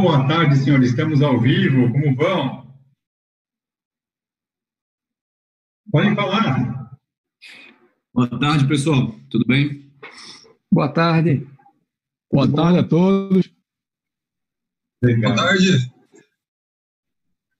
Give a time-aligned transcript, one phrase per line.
[0.00, 0.90] Boa tarde, senhores.
[0.90, 1.90] Estamos ao vivo.
[1.90, 2.72] Como vão?
[5.90, 6.96] Podem falar.
[8.14, 9.12] Boa tarde, pessoal.
[9.28, 9.92] Tudo bem?
[10.70, 11.44] Boa tarde.
[12.32, 12.78] Boa Tudo tarde bom?
[12.78, 13.52] a todos.
[15.02, 15.34] Legal.
[15.34, 15.92] Boa tarde.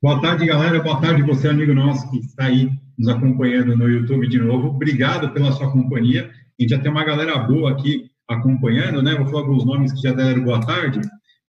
[0.00, 0.80] Boa tarde, galera.
[0.80, 4.68] Boa tarde, você, amigo nosso que está aí nos acompanhando no YouTube de novo.
[4.68, 6.30] Obrigado pela sua companhia.
[6.30, 9.16] A gente já tem uma galera boa aqui acompanhando, né?
[9.16, 11.00] Vou falar alguns nomes que já deram boa tarde.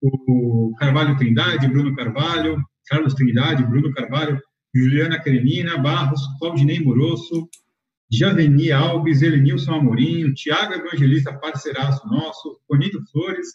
[0.01, 2.57] O Carvalho Trindade, Bruno Carvalho,
[2.87, 4.39] Carlos Trindade, Bruno Carvalho,
[4.75, 7.49] Juliana Karenina, Barros, Claudinei Morosso,
[8.11, 13.47] Javeni Alves, Elenilson Amorim, Tiago Evangelista, parceiraço nosso, Bonito Flores,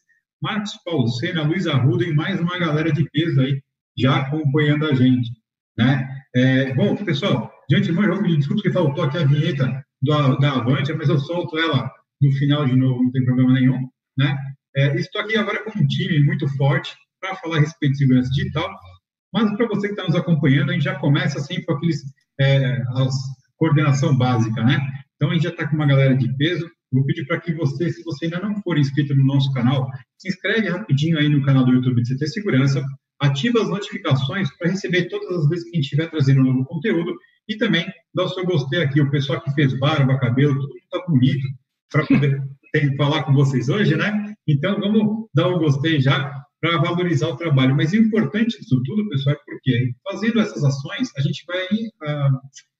[0.42, 3.62] Marcos Paulo Sena, Luiz Arruda e mais uma galera de peso aí
[3.96, 5.30] já acompanhando a gente.
[5.78, 6.06] Né?
[6.34, 10.52] É, bom, pessoal, de antemão, eu vou pedir que faltou aqui a vinheta do, da
[10.52, 13.88] Avante, mas eu solto ela no final de novo, não tem problema nenhum.
[14.18, 14.36] Né?
[14.76, 18.30] É, estou aqui agora com um time muito forte para falar a respeito de segurança
[18.30, 18.70] digital,
[19.32, 22.02] mas para você que está nos acompanhando, a gente já começa sempre com aqueles,
[22.40, 23.14] é, as
[23.62, 24.80] coordenação básica, né?
[25.14, 26.68] Então a gente já está com uma galera de peso.
[26.92, 29.88] Vou pedir para que você, se você ainda não for inscrito no nosso canal,
[30.18, 32.84] se inscreve rapidinho aí no canal do YouTube de CT Segurança,
[33.20, 36.64] ativa as notificações para receber todas as vezes que a gente estiver trazendo um novo
[36.64, 37.16] conteúdo
[37.48, 39.00] e também dá o seu gostei aqui.
[39.00, 41.46] O pessoal que fez barba, cabelo, tudo está bonito
[41.90, 42.42] para poder
[42.98, 44.31] falar com vocês hoje, né?
[44.48, 47.74] Então vamos dar o gostei já para valorizar o trabalho.
[47.74, 52.36] Mas o importante disso tudo, pessoal, é porque fazendo essas ações, a gente vai uh,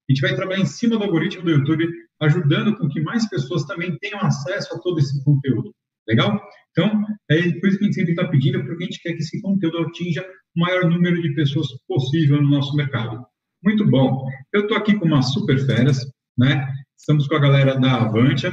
[0.08, 1.88] a gente vai trabalhar em cima do algoritmo do YouTube,
[2.20, 5.72] ajudando com que mais pessoas também tenham acesso a todo esse conteúdo.
[6.08, 6.40] Legal?
[6.70, 9.18] Então, é por isso que a gente sempre está pedindo, porque a gente quer que
[9.18, 13.24] esse conteúdo atinja o maior número de pessoas possível no nosso mercado.
[13.62, 14.26] Muito bom.
[14.52, 15.98] Eu estou aqui com umas super feras,
[16.36, 16.68] né?
[16.98, 18.52] Estamos com a galera da Avantia,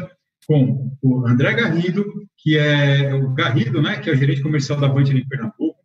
[0.49, 2.03] com o André Garrido,
[2.35, 3.99] que é o Garrido, né?
[3.99, 5.77] Que é o gerente comercial da Avantia de Pernambuco,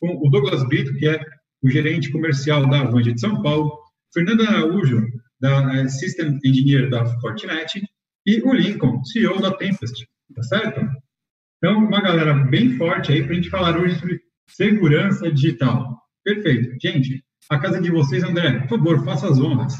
[0.00, 1.24] com o Douglas Brito, que é
[1.62, 3.78] o gerente comercial da Avantia de São Paulo,
[4.12, 5.06] Fernando Araújo,
[5.40, 7.80] da eh, System Engineer da Fortinet,
[8.26, 10.04] e o Lincoln, CEO da Tempest,
[10.34, 10.80] tá certo?
[11.58, 15.96] Então, uma galera bem forte aí para a gente falar hoje sobre segurança digital.
[16.24, 16.76] Perfeito.
[16.82, 19.76] Gente, a casa de vocês, André, por favor, faça as honras.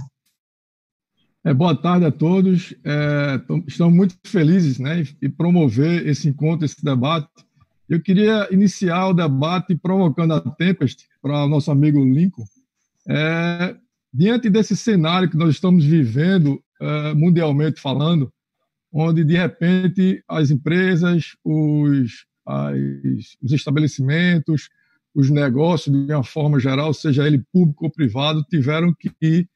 [1.48, 2.74] É, boa tarde a todos.
[2.84, 7.26] É, estamos muito felizes né, em promover esse encontro, esse debate.
[7.88, 12.44] Eu queria iniciar o debate provocando a Tempest para o nosso amigo Lincoln.
[13.08, 13.74] É,
[14.12, 18.30] diante desse cenário que nós estamos vivendo, uh, mundialmente falando,
[18.92, 22.76] onde de repente as empresas, os, as,
[23.42, 24.68] os estabelecimentos,
[25.14, 29.48] os negócios, de uma forma geral, seja ele público ou privado, tiveram que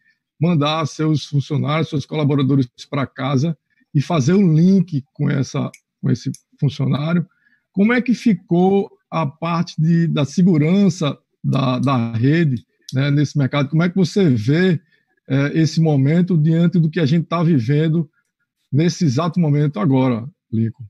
[0.43, 3.57] mandar seus funcionários, seus colaboradores para casa
[3.95, 5.71] e fazer o link com, essa,
[6.01, 7.25] com esse funcionário.
[7.71, 12.65] Como é que ficou a parte de, da segurança da, da rede
[12.95, 13.69] né, nesse mercado.
[13.69, 14.81] Como é que você vê
[15.29, 18.09] é, esse momento diante do que a gente está vivendo
[18.73, 20.83] nesse exato momento agora, Lico?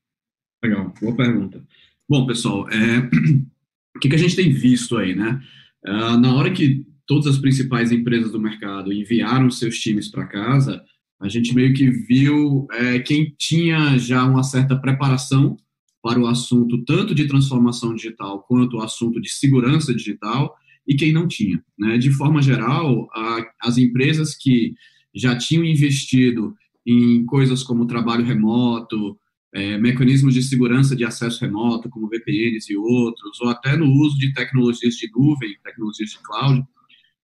[0.62, 1.64] Legal, boa pergunta.
[2.08, 2.98] Bom, pessoal, é,
[3.96, 5.41] o que, que, a gente tem visto aí, né?
[5.84, 10.82] Uh, na hora que todas as principais empresas do mercado enviaram seus times para casa,
[11.20, 15.58] a gente meio que viu é, quem tinha já uma certa preparação
[16.02, 20.54] para o assunto tanto de transformação digital quanto o assunto de segurança digital
[20.88, 21.62] e quem não tinha.
[21.78, 21.98] Né?
[21.98, 24.72] De forma geral, a, as empresas que
[25.14, 26.54] já tinham investido
[26.86, 29.18] em coisas como trabalho remoto,
[29.54, 34.16] é, mecanismos de segurança de acesso remoto, como VPNs e outros, ou até no uso
[34.16, 36.64] de tecnologias de nuvem, tecnologias de cloud,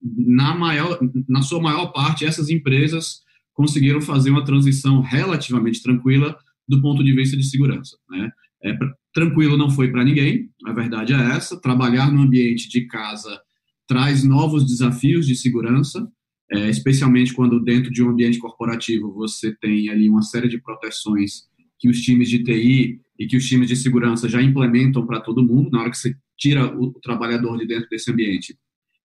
[0.02, 0.98] na, maior,
[1.28, 3.20] na sua maior parte, essas empresas
[3.52, 6.36] conseguiram fazer uma transição relativamente tranquila
[6.68, 7.96] do ponto de vista de segurança.
[8.08, 8.30] Né?
[8.64, 8.78] É,
[9.12, 11.60] tranquilo não foi para ninguém, a verdade é essa.
[11.60, 13.40] Trabalhar no ambiente de casa
[13.86, 16.06] traz novos desafios de segurança,
[16.50, 21.48] é, especialmente quando dentro de um ambiente corporativo você tem ali uma série de proteções
[21.78, 25.44] que os times de TI e que os times de segurança já implementam para todo
[25.44, 28.56] mundo, na hora que você tira o, o trabalhador de dentro desse ambiente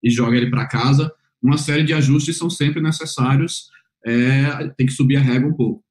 [0.04, 1.12] e joga ele para casa,
[1.42, 3.70] uma série de ajustes são sempre necessários,
[4.06, 5.84] é, tem que subir a régua um pouco.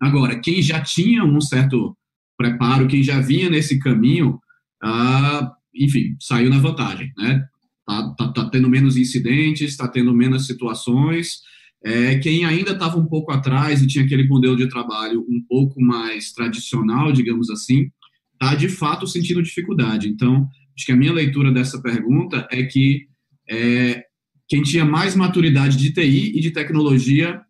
[0.00, 1.96] Agora, quem já tinha um certo
[2.36, 4.40] preparo, quem já vinha nesse caminho,
[4.82, 7.46] ah, enfim, saiu na vantagem, né?
[7.88, 11.40] Está tá, tá tendo menos incidentes, está tendo menos situações.
[11.84, 15.80] É, quem ainda estava um pouco atrás e tinha aquele modelo de trabalho um pouco
[15.80, 17.90] mais tradicional, digamos assim,
[18.32, 20.08] está de fato sentindo dificuldade.
[20.08, 23.06] Então, acho que a minha leitura dessa pergunta é que
[23.48, 24.04] é,
[24.48, 27.40] quem tinha mais maturidade de TI e de tecnologia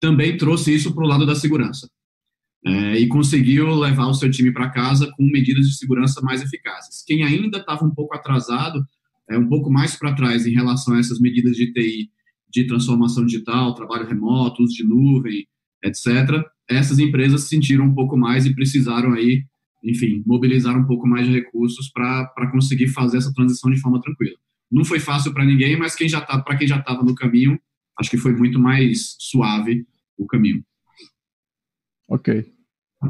[0.00, 1.88] também trouxe isso para o lado da segurança.
[2.66, 7.04] é, e conseguiu levar o seu time para casa com medidas de segurança mais eficazes.
[7.06, 8.84] Quem ainda estava um pouco atrasado,
[9.30, 12.10] é, um pouco mais para trás em relação a essas medidas de TI,
[12.52, 15.46] de transformação digital, trabalho remoto, uso de nuvem,
[15.84, 19.44] etc., essas empresas se sentiram um pouco mais e precisaram aí,
[19.84, 24.36] enfim, mobilizar um pouco mais de recursos para conseguir fazer essa transição de forma tranquila.
[24.70, 27.58] Não foi fácil para ninguém, mas quem já tá, para quem já estava no caminho,
[27.98, 29.86] acho que foi muito mais suave
[30.18, 30.62] o caminho.
[32.08, 32.44] Ok.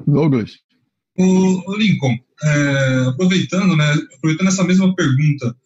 [0.06, 0.58] Douglas.
[1.18, 5.56] O, Lincoln, é, aproveitando, né, aproveitando essa mesma pergunta,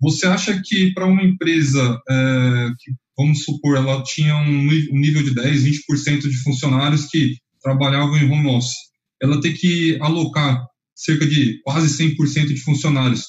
[0.00, 5.34] você acha que para uma empresa é, que, vamos supor, ela tinha um nível de
[5.34, 8.76] 10, 20% de funcionários que trabalhavam em home office,
[9.20, 13.26] ela tem que alocar cerca de quase 100% de funcionários.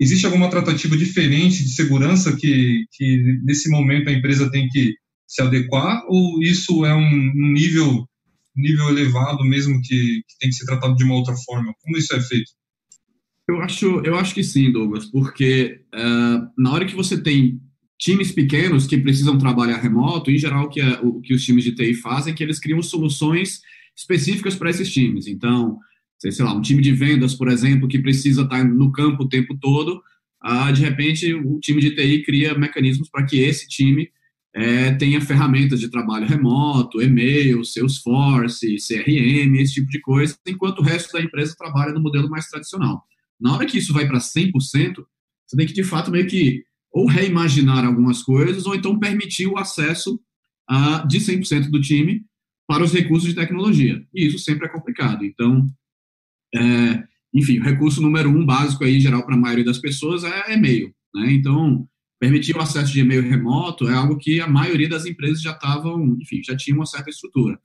[0.00, 4.94] Existe alguma tratativa diferente de segurança que, que nesse momento a empresa tem que
[5.26, 8.06] se adequar ou isso é um, nível
[8.56, 11.72] nível elevado mesmo que, que, tem que ser tratado de uma outra forma?
[11.80, 12.50] Como isso é feito?
[13.48, 17.60] Eu acho, eu acho que sim, Douglas, porque uh, na hora que você tem
[17.98, 21.74] times pequenos que precisam trabalhar remoto, em geral, que, é, o que os times de
[21.74, 23.60] TI fazem é que eles criam soluções
[23.96, 25.26] específicas para esses times.
[25.26, 25.78] Então,
[26.20, 29.56] sei, lá, um time de vendas, por exemplo, que precisa estar no campo o tempo
[29.58, 30.02] todo,
[30.44, 34.10] uh, de repente o time de TI cria mecanismos para que esse time
[34.54, 40.82] é, tenha ferramentas de trabalho remoto, e-mail, Salesforce, CRM, esse tipo de coisa, enquanto o
[40.82, 43.04] resto da empresa trabalha no modelo mais tradicional.
[43.40, 44.52] Na hora que isso vai para 100%,
[45.46, 49.56] você tem que, de fato, meio que ou reimaginar algumas coisas, ou então permitir o
[49.56, 50.20] acesso
[50.68, 52.22] uh, de 100% do time
[52.66, 54.04] para os recursos de tecnologia.
[54.12, 55.24] E isso sempre é complicado.
[55.24, 55.66] Então,
[56.54, 57.04] é,
[57.34, 60.92] enfim, o recurso número um básico aí, geral, para a maioria das pessoas é e-mail.
[61.14, 61.32] Né?
[61.32, 61.86] Então,
[62.18, 66.16] permitir o acesso de e-mail remoto é algo que a maioria das empresas já estavam,
[66.20, 67.58] enfim, já tinham uma certa estrutura.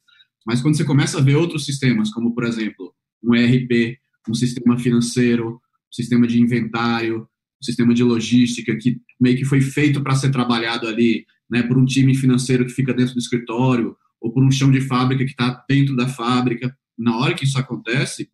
[0.45, 2.93] Mas quando você começa a ver outros sistemas, como, por exemplo,
[3.23, 3.97] um ERP,
[4.29, 5.59] um sistema financeiro, um
[5.91, 10.87] sistema de inventário, um sistema de logística, que meio que foi feito para ser trabalhado
[10.87, 14.71] ali, né, por um time financeiro que fica dentro do escritório, ou por um chão
[14.71, 16.75] de fábrica que está dentro da fábrica.
[16.97, 18.29] Na hora que isso acontece,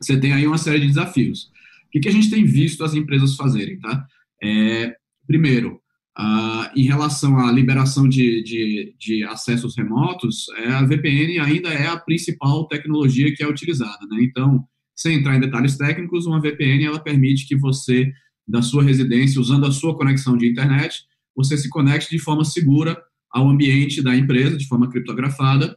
[0.00, 1.44] você tem aí uma série de desafios.
[1.86, 4.06] O que, que a gente tem visto as empresas fazerem, tá?
[4.42, 4.96] É,
[5.26, 5.80] Primeiro,
[6.18, 11.86] uh, em relação à liberação de, de, de, acessos remotos, é, a VPN ainda é
[11.86, 14.06] a principal tecnologia que é utilizada.
[14.10, 14.22] Né?
[14.22, 14.64] Então,
[14.94, 18.12] sem entrar em detalhes técnicos, uma VPN ela permite que você,
[18.46, 21.04] da sua residência, usando a sua conexão de internet,
[21.34, 23.00] você se conecte de forma segura
[23.30, 25.76] ao ambiente da empresa, de forma criptografada,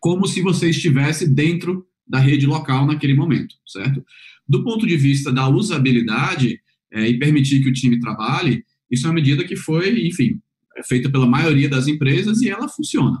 [0.00, 4.04] como se você estivesse dentro da rede local naquele momento, certo?
[4.48, 6.60] Do ponto de vista da usabilidade,
[6.92, 10.38] é, e permitir que o time trabalhe, isso é uma medida que foi, enfim,
[10.76, 13.18] é feita pela maioria das empresas e ela funciona.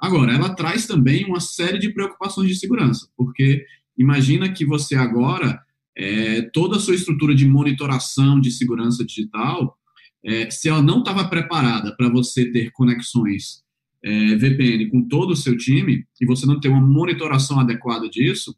[0.00, 3.64] Agora, ela traz também uma série de preocupações de segurança, porque
[3.96, 5.62] imagina que você agora,
[5.96, 9.78] é, toda a sua estrutura de monitoração de segurança digital,
[10.24, 13.63] é, se ela não estava preparada para você ter conexões
[14.04, 18.54] é, VPN com todo o seu time, e você não ter uma monitoração adequada disso,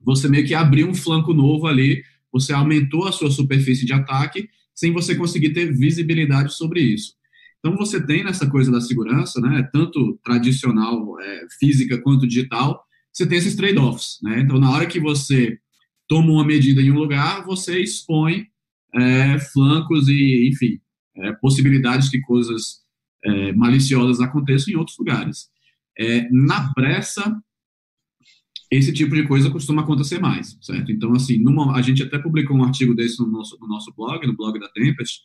[0.00, 2.02] você meio que abriu um flanco novo ali
[2.32, 7.14] você aumentou a sua superfície de ataque sem você conseguir ter visibilidade sobre isso.
[7.58, 12.82] Então, você tem nessa coisa da segurança, né, tanto tradicional, é, física, quanto digital,
[13.12, 14.18] você tem esses trade-offs.
[14.22, 14.40] Né?
[14.40, 15.58] Então, na hora que você
[16.08, 18.46] toma uma medida em um lugar, você expõe
[18.94, 20.80] é, flancos e, enfim,
[21.18, 22.81] é, possibilidades que coisas
[23.24, 25.48] é, maliciosas aconteçam em outros lugares.
[25.98, 27.40] É, na pressa,
[28.70, 30.90] esse tipo de coisa costuma acontecer mais, certo?
[30.90, 34.26] Então, assim, numa, a gente até publicou um artigo desse no nosso, no nosso blog,
[34.26, 35.20] no blog da Tempest,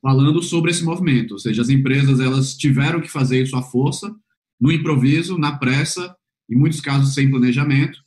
[0.00, 4.14] falando sobre esse movimento, ou seja, as empresas elas tiveram que fazer isso à força,
[4.60, 6.16] no improviso, na pressa,
[6.48, 7.98] em muitos casos sem planejamento.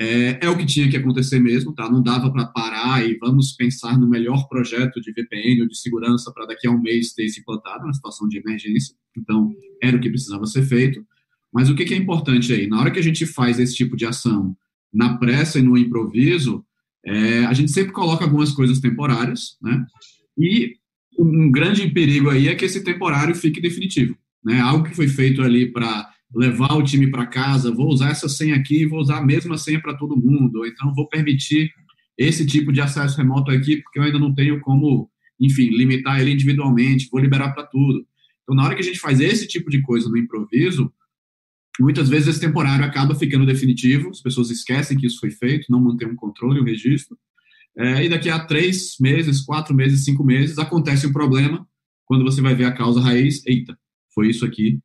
[0.00, 1.90] É, é o que tinha que acontecer mesmo, tá?
[1.90, 6.32] Não dava para parar e vamos pensar no melhor projeto de VPN ou de segurança
[6.32, 8.94] para daqui a um mês ter se implantado na situação de emergência.
[9.16, 9.52] Então,
[9.82, 11.04] era o que precisava ser feito.
[11.52, 12.68] Mas o que, é importante aí?
[12.68, 14.56] Na hora que a gente faz esse tipo de ação
[14.94, 16.64] na pressa e no improviso,
[17.04, 19.84] é, a gente sempre coloca algumas coisas temporárias, né?
[20.38, 20.76] E
[21.18, 24.60] um grande perigo aí é que esse temporário fique definitivo, né?
[24.60, 28.56] Algo que foi feito ali para levar o time para casa, vou usar essa senha
[28.56, 31.72] aqui, vou usar a mesma senha para todo mundo, ou então vou permitir
[32.16, 36.32] esse tipo de acesso remoto aqui, porque eu ainda não tenho como, enfim, limitar ele
[36.32, 38.04] individualmente, vou liberar para tudo.
[38.42, 40.92] Então, na hora que a gente faz esse tipo de coisa no improviso,
[41.80, 45.80] Muitas vezes esse temporário acaba ficando definitivo, as pessoas esquecem que isso foi feito, não
[45.80, 47.16] mantêm um controle, um registro.
[47.76, 51.66] É, e daqui a três meses, quatro meses, cinco meses, acontece um problema.
[52.04, 53.78] Quando você vai ver a causa raiz, eita,
[54.12, 54.80] foi isso aqui.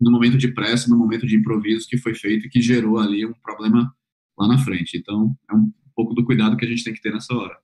[0.00, 3.26] No momento de pressa, no momento de improviso que foi feito e que gerou ali
[3.26, 3.92] um problema
[4.38, 4.96] lá na frente.
[4.96, 7.56] Então, é um pouco do cuidado que a gente tem que ter nessa hora.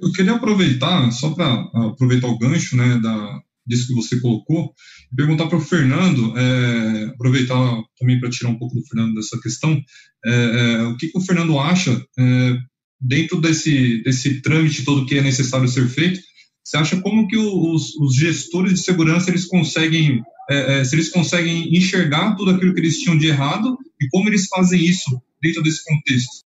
[0.00, 1.52] Eu queria aproveitar, só para
[1.88, 4.72] aproveitar o gancho né, da, disso que você colocou,
[5.14, 9.80] perguntar para o Fernando, é, aproveitar também para tirar um pouco do Fernando dessa questão,
[10.24, 12.56] é, é, o que, que, o Fernando acha é,
[13.00, 16.20] dentro desse, desse trâmite todo que é necessário ser feito,
[16.64, 21.10] você acha como que os, os gestores de segurança eles conseguem, é, é, se eles
[21.10, 25.62] conseguem enxergar tudo aquilo que eles tinham de errado e como eles fazem isso dentro
[25.62, 26.42] desse contexto?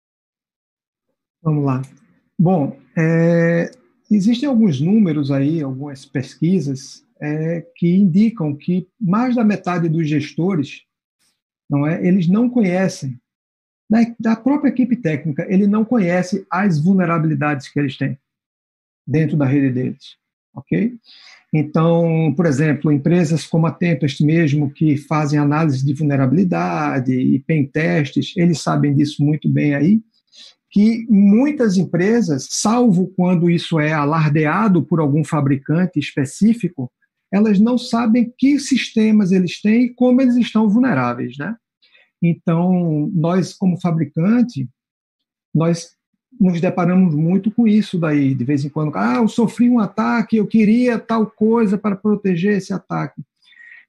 [1.43, 1.83] Vamos lá.
[2.39, 3.73] Bom, é,
[4.09, 10.83] existem alguns números aí, algumas pesquisas é, que indicam que mais da metade dos gestores,
[11.69, 13.19] não é, eles não conhecem
[13.91, 18.17] da, da própria equipe técnica, ele não conhece as vulnerabilidades que eles têm
[19.07, 20.17] dentro da rede deles,
[20.55, 20.95] ok?
[21.53, 27.67] Então, por exemplo, empresas como a Tempest mesmo, que fazem análise de vulnerabilidade e pen
[27.67, 30.01] testes, eles sabem disso muito bem aí,
[30.69, 36.91] que muitas empresas, salvo quando isso é alardeado por algum fabricante específico,
[37.33, 41.55] elas não sabem que sistemas eles têm e como eles estão vulneráveis, né?
[42.21, 44.69] Então, nós como fabricante,
[45.55, 45.94] nós
[46.41, 50.37] nos deparamos muito com isso daí, de vez em quando, ah, eu sofri um ataque,
[50.37, 53.23] eu queria tal coisa para proteger esse ataque.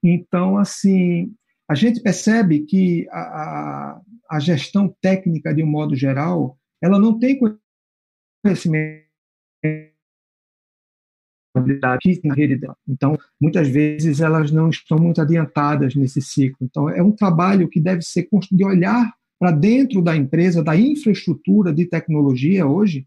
[0.03, 1.33] Então, assim,
[1.67, 3.99] a gente percebe que a,
[4.29, 7.39] a gestão técnica, de um modo geral, ela não tem
[8.43, 9.05] conhecimento
[12.23, 12.77] na rede dela.
[12.87, 16.57] Então, muitas vezes elas não estão muito adiantadas nesse ciclo.
[16.61, 21.73] Então, é um trabalho que deve ser de olhar para dentro da empresa, da infraestrutura
[21.73, 23.05] de tecnologia hoje,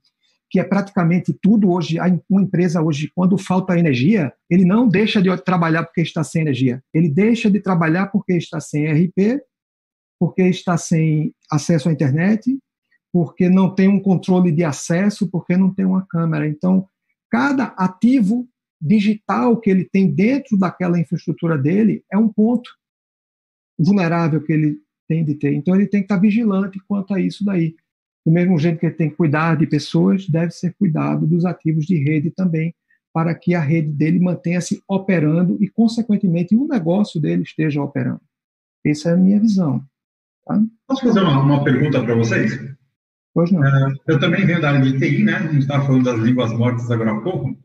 [0.50, 5.36] que é praticamente tudo hoje, uma empresa hoje, quando falta energia, ele não deixa de
[5.42, 6.82] trabalhar porque está sem energia.
[6.92, 9.42] Ele deixa de trabalhar porque está sem RP,
[10.18, 12.58] porque está sem acesso à internet,
[13.12, 16.48] porque não tem um controle de acesso, porque não tem uma câmera.
[16.48, 16.86] Então,
[17.30, 18.48] cada ativo
[18.80, 22.70] digital que ele tem dentro daquela infraestrutura dele é um ponto
[23.78, 24.78] vulnerável que ele
[25.08, 25.54] tem de ter.
[25.54, 27.74] Então, ele tem que estar vigilante quanto a isso daí.
[28.24, 31.86] Do mesmo jeito que ele tem que cuidar de pessoas, deve ser cuidado dos ativos
[31.86, 32.74] de rede também,
[33.12, 38.20] para que a rede dele mantenha-se operando e, consequentemente, o negócio dele esteja operando.
[38.84, 39.82] Essa é a minha visão.
[40.46, 40.62] Tá?
[40.86, 42.52] Posso fazer uma, uma pergunta para vocês?
[43.34, 43.60] Pois não.
[43.60, 45.36] Uh, eu também venho da área de TI, né?
[45.36, 47.56] A gente estava falando das línguas mortas agora há pouco.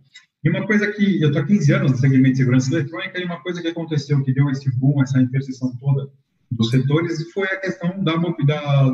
[0.44, 3.26] E uma coisa que eu estou há 15 anos no segmento de segurança eletrônica e
[3.26, 6.10] uma coisa que aconteceu, que deu esse boom, essa interseção toda
[6.56, 8.94] dos setores, foi a questão da, da,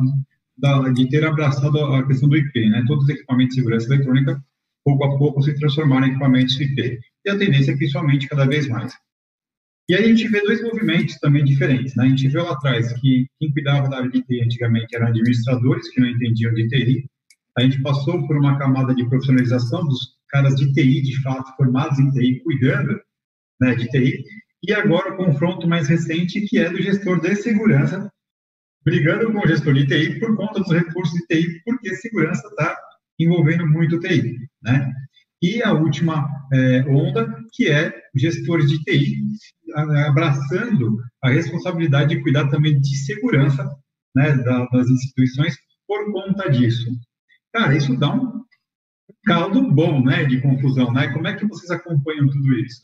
[0.57, 2.83] da, de ter abraçado a questão do IP, né?
[2.87, 4.41] Todos os equipamentos de segurança eletrônica,
[4.83, 6.99] pouco a pouco, se transformaram em equipamentos IP.
[7.25, 8.93] E a tendência é que isso aumente cada vez mais.
[9.89, 11.95] E aí a gente vê dois movimentos também diferentes.
[11.95, 12.03] Né?
[12.03, 15.89] A gente viu lá atrás que quem cuidava da área de TI antigamente eram administradores
[15.89, 17.09] que não entendiam de TI.
[17.57, 21.97] A gente passou por uma camada de profissionalização dos caras de TI, de fato, formados
[21.97, 23.01] em TI, cuidando
[23.59, 24.23] né, de TI.
[24.63, 28.11] E agora o confronto mais recente, que é do gestor de segurança,
[28.83, 32.77] brigando com o gestor de TI por conta dos recursos de TI, porque segurança está
[33.19, 34.37] envolvendo muito TI.
[34.61, 34.91] Né?
[35.41, 39.23] E a última é, onda, que é gestores de TI
[40.07, 43.69] abraçando a responsabilidade de cuidar também de segurança
[44.15, 44.31] né,
[44.71, 45.55] das instituições
[45.87, 46.89] por conta disso.
[47.53, 48.43] Cara, isso dá um
[49.25, 50.91] caldo bom né, de confusão.
[50.91, 51.11] Né?
[51.13, 52.81] Como é que vocês acompanham tudo isso?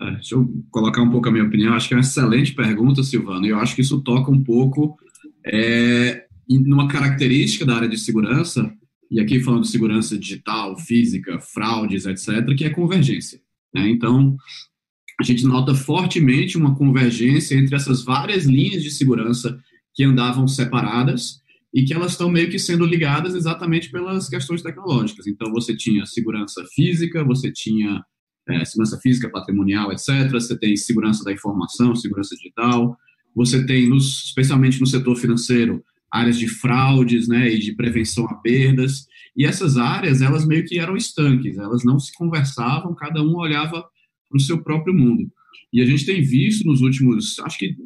[0.00, 1.74] É, deixa eu colocar um pouco a minha opinião.
[1.74, 3.46] Acho que é uma excelente pergunta, Silvano.
[3.46, 4.96] Eu acho que isso toca um pouco
[5.46, 8.70] é, numa característica da área de segurança
[9.10, 13.40] e aqui falando de segurança digital, física, fraudes, etc., que é convergência.
[13.74, 13.88] Né?
[13.88, 14.36] Então,
[15.20, 19.58] a gente nota fortemente uma convergência entre essas várias linhas de segurança
[19.94, 21.40] que andavam separadas
[21.72, 25.26] e que elas estão meio que sendo ligadas exatamente pelas questões tecnológicas.
[25.26, 28.02] Então, você tinha segurança física, você tinha
[28.48, 30.30] é, segurança física, patrimonial, etc.
[30.30, 32.96] Você tem segurança da informação, segurança digital.
[33.34, 38.34] Você tem, nos, especialmente no setor financeiro, áreas de fraudes, né, e de prevenção a
[38.36, 39.06] perdas.
[39.36, 43.84] E essas áreas, elas meio que eram estanques, elas não se conversavam, cada um olhava
[44.28, 45.30] para o seu próprio mundo.
[45.72, 47.76] E a gente tem visto nos últimos, acho que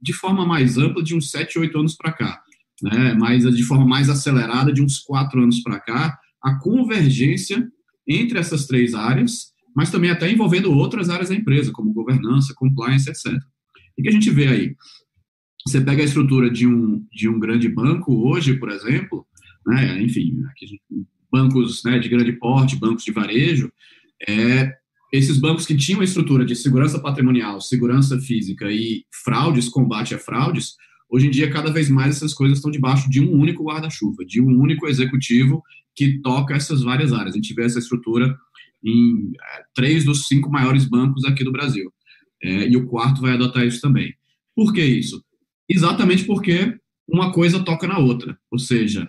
[0.00, 2.42] de forma mais ampla, de uns 7, 8 anos para cá,
[2.82, 7.66] né, mas de forma mais acelerada, de uns 4 anos para cá, a convergência
[8.06, 13.08] entre essas três áreas, mas também até envolvendo outras áreas da empresa, como governança, compliance,
[13.10, 13.34] etc.
[13.98, 14.76] O que a gente vê aí?
[15.66, 19.26] Você pega a estrutura de um, de um grande banco hoje, por exemplo,
[19.66, 20.36] né, enfim,
[21.32, 23.72] bancos né, de grande porte, bancos de varejo,
[24.28, 24.72] é,
[25.12, 30.18] esses bancos que tinham a estrutura de segurança patrimonial, segurança física e fraudes, combate a
[30.18, 30.74] fraudes,
[31.08, 34.42] hoje em dia, cada vez mais essas coisas estão debaixo de um único guarda-chuva, de
[34.42, 35.62] um único executivo
[35.94, 37.34] que toca essas várias áreas.
[37.34, 38.36] A gente vê essa estrutura
[38.84, 41.92] em é, três dos cinco maiores bancos aqui do Brasil.
[42.42, 44.12] É, e o quarto vai adotar isso também.
[44.54, 45.24] Por que isso?
[45.68, 46.76] Exatamente porque
[47.08, 48.38] uma coisa toca na outra.
[48.50, 49.08] Ou seja,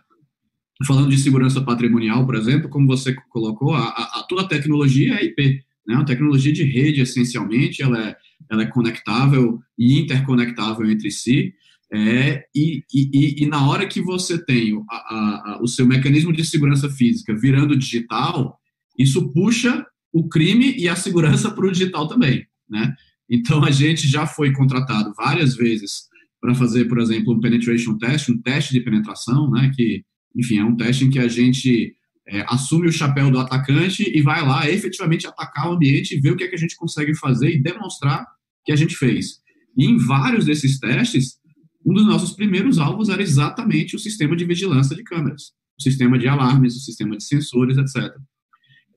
[0.85, 5.15] falando de segurança patrimonial, por exemplo, como você colocou, a, a, a toda a tecnologia
[5.15, 5.61] é IP.
[5.87, 5.95] Né?
[5.95, 8.15] A tecnologia de rede, essencialmente, ela é,
[8.49, 11.53] ela é conectável e interconectável entre si.
[11.93, 16.43] É, e, e, e, na hora que você tem a, a, o seu mecanismo de
[16.43, 18.59] segurança física virando digital,
[18.97, 22.93] isso puxa o crime e a segurança para o digital também, né?
[23.29, 26.03] Então a gente já foi contratado várias vezes
[26.39, 29.71] para fazer, por exemplo, um penetration test, um teste de penetração, né?
[29.75, 30.03] Que,
[30.35, 31.95] enfim, é um teste em que a gente
[32.27, 36.31] é, assume o chapéu do atacante e vai lá efetivamente atacar o ambiente e ver
[36.31, 38.25] o que é que a gente consegue fazer e demonstrar
[38.63, 39.39] que a gente fez.
[39.77, 41.37] E em vários desses testes,
[41.85, 46.17] um dos nossos primeiros alvos era exatamente o sistema de vigilância de câmeras, o sistema
[46.17, 48.15] de alarmes, o sistema de sensores, etc.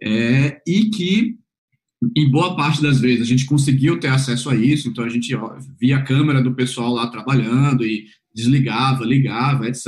[0.03, 1.37] É, e que
[2.17, 5.35] em boa parte das vezes a gente conseguiu ter acesso a isso, então a gente
[5.81, 9.85] via a câmera do pessoal lá trabalhando e desligava, ligava, etc.,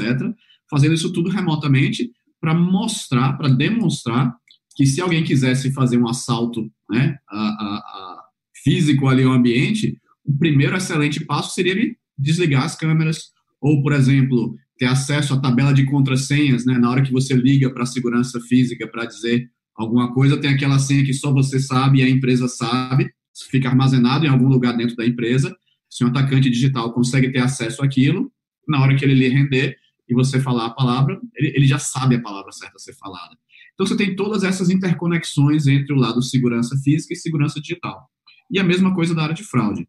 [0.68, 4.34] fazendo isso tudo remotamente para mostrar, para demonstrar
[4.74, 8.22] que se alguém quisesse fazer um assalto né, a, a, a
[8.64, 13.92] físico ali ao ambiente, o primeiro excelente passo seria ele desligar as câmeras, ou, por
[13.92, 17.86] exemplo, ter acesso à tabela de contrassenhas, né, na hora que você liga para a
[17.86, 19.50] segurança física para dizer
[19.80, 23.10] alguma coisa, tem aquela senha que só você sabe e a empresa sabe,
[23.50, 25.54] fica armazenado em algum lugar dentro da empresa.
[25.88, 28.30] Se um atacante digital consegue ter acesso àquilo,
[28.68, 29.76] na hora que ele lhe render
[30.08, 33.36] e você falar a palavra, ele, ele já sabe a palavra certa a ser falada.
[33.74, 38.08] Então você tem todas essas interconexões entre o lado segurança física e segurança digital.
[38.50, 39.88] E a mesma coisa da área de fraude.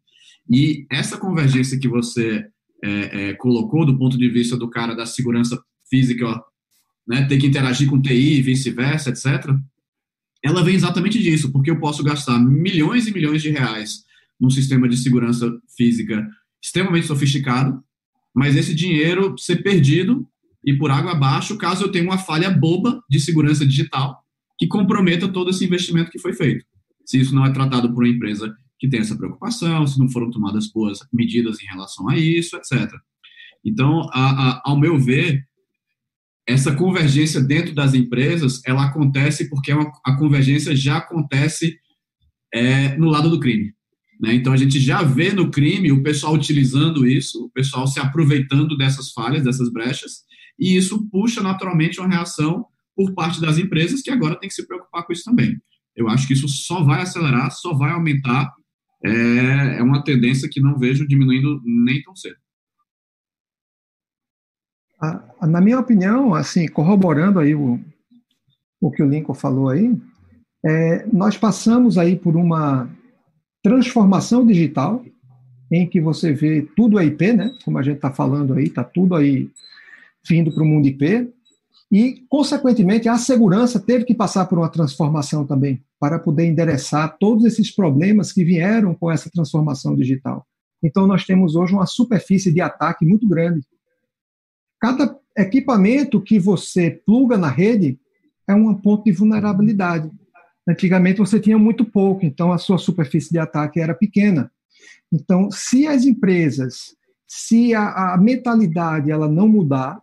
[0.50, 2.46] E essa convergência que você
[2.82, 6.40] é, é, colocou do ponto de vista do cara da segurança física, ó,
[7.06, 9.54] né, ter que interagir com TI e vice-versa, etc.,
[10.44, 14.04] ela vem exatamente disso, porque eu posso gastar milhões e milhões de reais
[14.40, 16.28] num sistema de segurança física
[16.62, 17.82] extremamente sofisticado,
[18.34, 20.26] mas esse dinheiro ser perdido
[20.64, 24.22] e por água abaixo caso eu tenha uma falha boba de segurança digital
[24.58, 26.64] que comprometa todo esse investimento que foi feito.
[27.04, 30.30] Se isso não é tratado por uma empresa que tem essa preocupação, se não foram
[30.30, 32.92] tomadas boas medidas em relação a isso, etc.
[33.64, 35.44] Então, a, a, ao meu ver,
[36.46, 41.78] essa convergência dentro das empresas, ela acontece porque é uma, a convergência já acontece
[42.52, 43.72] é, no lado do crime.
[44.20, 44.34] Né?
[44.34, 48.76] Então, a gente já vê no crime o pessoal utilizando isso, o pessoal se aproveitando
[48.76, 50.22] dessas falhas, dessas brechas,
[50.58, 54.66] e isso puxa naturalmente uma reação por parte das empresas que agora tem que se
[54.66, 55.56] preocupar com isso também.
[55.96, 58.52] Eu acho que isso só vai acelerar, só vai aumentar,
[59.04, 62.36] é, é uma tendência que não vejo diminuindo nem tão cedo.
[65.40, 67.80] Na minha opinião, assim, corroborando aí o,
[68.80, 69.96] o que o Lincoln falou aí,
[70.64, 72.88] é, nós passamos aí por uma
[73.62, 75.04] transformação digital
[75.70, 77.52] em que você vê tudo é IP, né?
[77.64, 79.48] Como a gente está falando aí, está tudo aí
[80.28, 81.32] vindo para o mundo IP.
[81.90, 87.44] E, consequentemente, a segurança teve que passar por uma transformação também, para poder endereçar todos
[87.44, 90.46] esses problemas que vieram com essa transformação digital.
[90.82, 93.60] Então, nós temos hoje uma superfície de ataque muito grande.
[94.82, 98.00] Cada equipamento que você pluga na rede
[98.48, 100.10] é um ponto de vulnerabilidade.
[100.68, 104.50] Antigamente você tinha muito pouco, então a sua superfície de ataque era pequena.
[105.12, 106.96] Então, se as empresas,
[107.28, 110.02] se a, a mentalidade ela não mudar,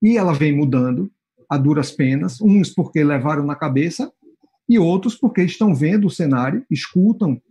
[0.00, 1.10] e ela vem mudando
[1.50, 4.12] a duras penas, uns porque levaram na cabeça
[4.68, 7.42] e outros porque estão vendo o cenário, escutam,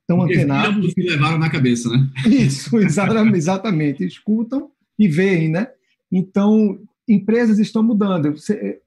[0.00, 0.94] estão antenados.
[0.94, 2.08] que levaram na cabeça, né?
[2.26, 5.66] Isso, exatamente, exatamente, escutam e veem, né?
[6.10, 8.34] Então, empresas estão mudando.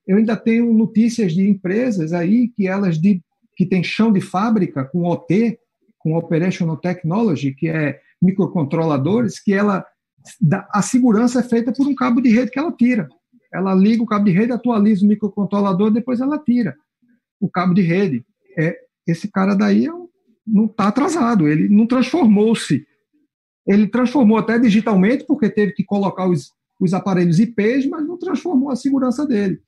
[0.06, 3.22] Eu ainda tenho notícias de empresas aí que elas de,
[3.56, 5.60] que têm chão de fábrica com OT,
[6.00, 9.86] com Operational Technology, que é microcontroladores, que ela
[10.72, 13.08] a segurança é feita por um cabo de rede que ela tira.
[13.54, 16.76] Ela liga o cabo de rede, atualiza o microcontrolador, depois ela tira
[17.40, 18.26] o cabo de rede.
[18.58, 18.78] É,
[19.08, 19.92] esse cara daí é
[20.46, 22.86] não está atrasado, ele não transformou-se.
[23.66, 28.70] Ele transformou até digitalmente, porque teve que colocar os, os aparelhos IPs, mas não transformou
[28.70, 29.60] a segurança dele.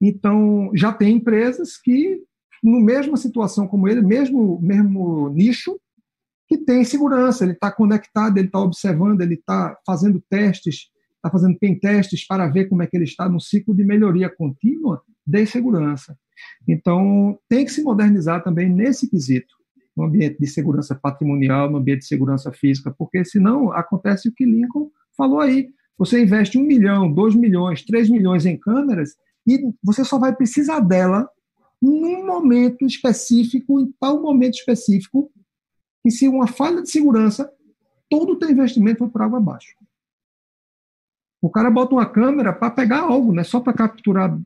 [0.00, 2.22] Então, já tem empresas que,
[2.62, 5.78] no mesma situação como ele, mesmo, mesmo nicho,
[6.48, 11.58] que tem segurança, ele está conectado, ele está observando, ele está fazendo testes, está fazendo
[11.58, 15.46] pen testes para ver como é que ele está no ciclo de melhoria contínua de
[15.46, 16.16] segurança.
[16.66, 19.54] Então, tem que se modernizar também nesse quesito,
[19.96, 24.46] no ambiente de segurança patrimonial, no ambiente de segurança física, porque senão acontece o que
[24.46, 25.68] Lincoln falou aí.
[25.98, 30.80] Você investe um milhão, dois milhões, três milhões em câmeras e você só vai precisar
[30.80, 31.28] dela
[31.82, 35.30] num momento específico, em tal momento específico,
[36.02, 37.50] que se uma falha de segurança,
[38.08, 39.76] todo o teu investimento foi por água abaixo.
[41.40, 44.38] O cara bota uma câmera para pegar algo, não é só para capturar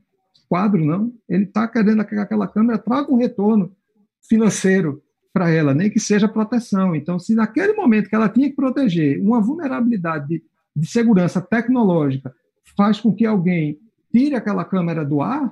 [0.47, 1.11] quadro, não.
[1.27, 3.75] Ele está querendo que aquela câmera traga um retorno
[4.21, 5.01] financeiro
[5.33, 6.95] para ela, nem que seja proteção.
[6.95, 10.43] Então, se naquele momento que ela tinha que proteger uma vulnerabilidade de,
[10.75, 12.33] de segurança tecnológica
[12.75, 13.77] faz com que alguém
[14.11, 15.51] tire aquela câmera do ar,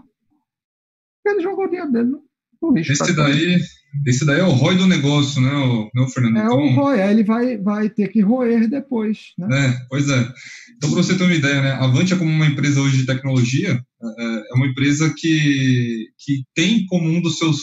[1.26, 2.12] ele jogou o dinheiro dele
[2.62, 2.92] no lixo.
[2.92, 3.60] Esse daí,
[4.06, 6.38] esse daí é o ROI do negócio, né, o, né, Fernando?
[6.38, 9.34] É então, o ROI, aí ele vai, vai ter que roer depois.
[9.38, 9.68] Né?
[9.68, 10.32] É, pois é.
[10.78, 13.84] Então, para você ter uma ideia, né, a Avantia, como uma empresa hoje de tecnologia,
[14.20, 17.62] é, é uma empresa que, que tem como um dos seus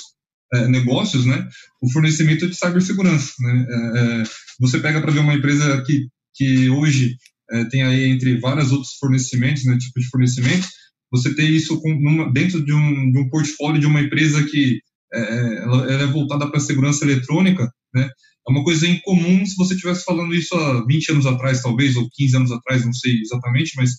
[0.53, 1.47] é, negócios né,
[1.81, 3.33] o fornecimento de cibersegurança.
[3.41, 3.67] Né?
[3.69, 4.23] É, é
[4.61, 7.17] você pega para ver uma empresa que, que hoje
[7.51, 10.67] é, tem aí entre vários outros fornecimentos, né, tipo de fornecimento,
[11.11, 14.81] você ter isso com, numa, dentro de um, de um portfólio de uma empresa que
[15.13, 18.09] é, é, ela, ela, é voltada para a segurança eletrônica, né?
[18.47, 22.09] É uma coisa incomum se você estivesse falando isso há 20 anos atrás, talvez, ou
[22.11, 23.93] 15 anos atrás, não sei exatamente, mas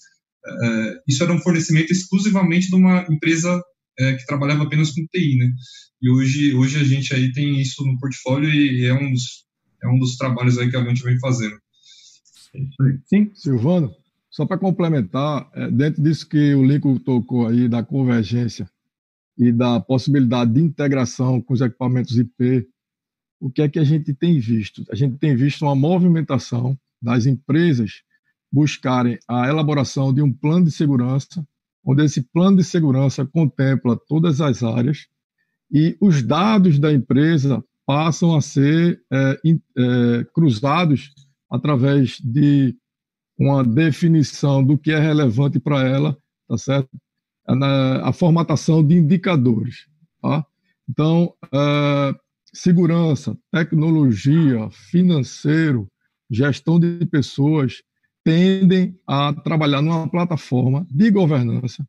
[0.45, 3.61] é, isso era um fornecimento exclusivamente de uma empresa
[3.99, 5.51] é, que trabalhava apenas com TI, né?
[6.01, 9.45] E hoje, hoje a gente aí tem isso no portfólio e é um dos,
[9.83, 11.55] é um dos trabalhos aí que a gente vem fazendo.
[13.05, 13.93] Sim, Silvano,
[14.29, 18.69] só para complementar, é, dentro disso que o Lincoln tocou aí da convergência
[19.37, 22.67] e da possibilidade de integração com os equipamentos IP,
[23.39, 24.85] o que é que a gente tem visto?
[24.91, 28.03] A gente tem visto uma movimentação das empresas
[28.51, 31.47] buscarem a elaboração de um plano de segurança,
[31.85, 35.07] onde esse plano de segurança contempla todas as áreas
[35.71, 41.11] e os dados da empresa passam a ser é, é, cruzados
[41.49, 42.75] através de
[43.37, 46.89] uma definição do que é relevante para ela, tá certo?
[48.03, 49.87] a formatação de indicadores.
[50.21, 50.45] Tá?
[50.87, 52.15] Então, uh,
[52.53, 55.89] segurança, tecnologia, financeiro,
[56.29, 57.81] gestão de pessoas
[58.23, 61.87] tendem a trabalhar numa plataforma de governança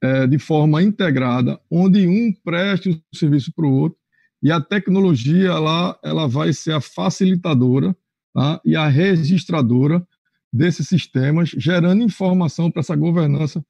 [0.00, 3.98] é, de forma integrada, onde um preste o serviço para o outro
[4.42, 7.94] e a tecnologia lá ela vai ser a facilitadora
[8.38, 8.60] tá?
[8.64, 10.06] e a registradora
[10.52, 13.64] desses sistemas, gerando informação para essa governança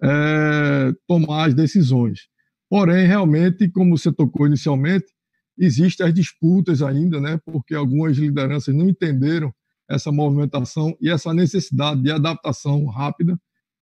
[0.00, 2.28] é, tomar as decisões.
[2.70, 5.06] Porém, realmente, como você tocou inicialmente,
[5.58, 9.52] existem as disputas ainda, né, porque algumas lideranças não entenderam
[9.90, 13.38] essa movimentação e essa necessidade de adaptação rápida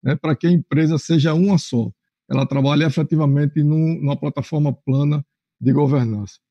[0.03, 1.89] né, para que a empresa seja uma só.
[2.29, 5.25] Ela trabalhe efetivamente num, numa plataforma plana
[5.59, 6.44] de governança.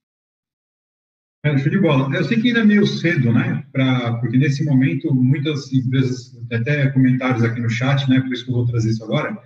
[1.44, 2.10] É, show de bola.
[2.16, 3.62] Eu sei que ainda é meio cedo, né?
[3.70, 8.18] Pra, porque nesse momento muitas empresas, até comentários aqui no chat, né?
[8.20, 9.36] Por isso que eu vou trazer isso agora.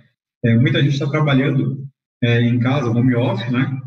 [0.45, 1.85] É, muita gente está trabalhando
[2.23, 3.77] é, em casa, home office, né?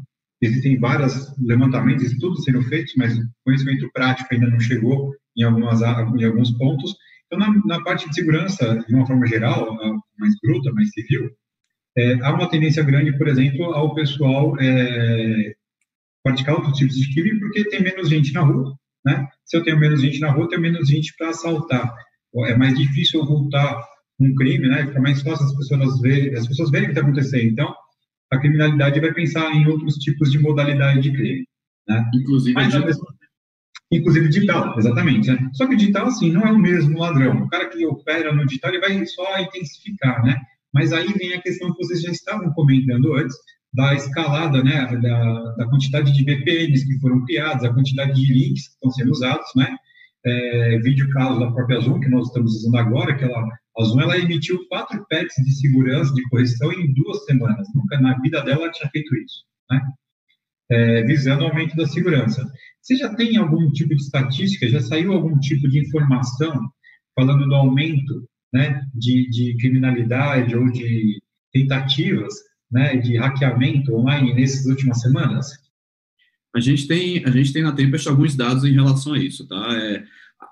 [0.43, 5.81] Existem vários levantamentos, estudos sendo feitos, mas o conhecimento prático ainda não chegou em, algumas,
[5.81, 6.95] em alguns pontos.
[7.27, 9.75] Então, na, na parte de segurança, de uma forma geral,
[10.19, 11.31] mais bruta, mais civil,
[11.97, 15.55] é, há uma tendência grande, por exemplo, ao pessoal é,
[16.23, 19.27] praticar outros tipos de crime porque tem menos gente na rua, né?
[19.45, 21.93] Se eu tenho menos gente na rua, eu tenho menos gente para assaltar.
[22.47, 23.83] É mais difícil eu voltar
[24.21, 24.87] um crime, né?
[24.87, 27.51] Fica mais fácil as pessoas verem, as pessoas verem o que está acontecendo.
[27.51, 27.75] Então,
[28.33, 31.45] a criminalidade vai pensar em outros tipos de modalidade de crime,
[31.87, 32.11] né?
[32.15, 33.07] Inclusive Mas, digital.
[33.93, 35.31] Inclusive digital, exatamente.
[35.31, 35.51] Né?
[35.53, 37.43] Só que digital, assim, não é o mesmo ladrão.
[37.43, 40.41] O cara que opera no digital, ele vai só intensificar, né?
[40.73, 43.37] Mas aí vem a questão que vocês já estavam comentando antes,
[43.73, 48.69] da escalada, né, da, da quantidade de VPNs que foram criados, a quantidade de links
[48.69, 49.77] que estão sendo usados, né,
[50.25, 54.01] é, vídeo caso da própria Zoom, que nós estamos usando agora, que ela, a Zoom
[54.01, 57.67] ela emitiu quatro patches de segurança, de correção em duas semanas.
[57.75, 59.81] Nunca na vida dela ela tinha feito isso, né?
[60.71, 62.49] É, visando o aumento da segurança.
[62.81, 66.71] Você já tem algum tipo de estatística, já saiu algum tipo de informação
[67.15, 71.21] falando do aumento né, de, de criminalidade ou de
[71.53, 72.35] tentativas
[72.73, 75.51] né, de hackeamento online nessas últimas semanas?
[76.55, 79.69] A gente tem, a gente tem na Tempest alguns dados em relação a isso, tá?
[79.73, 80.05] É,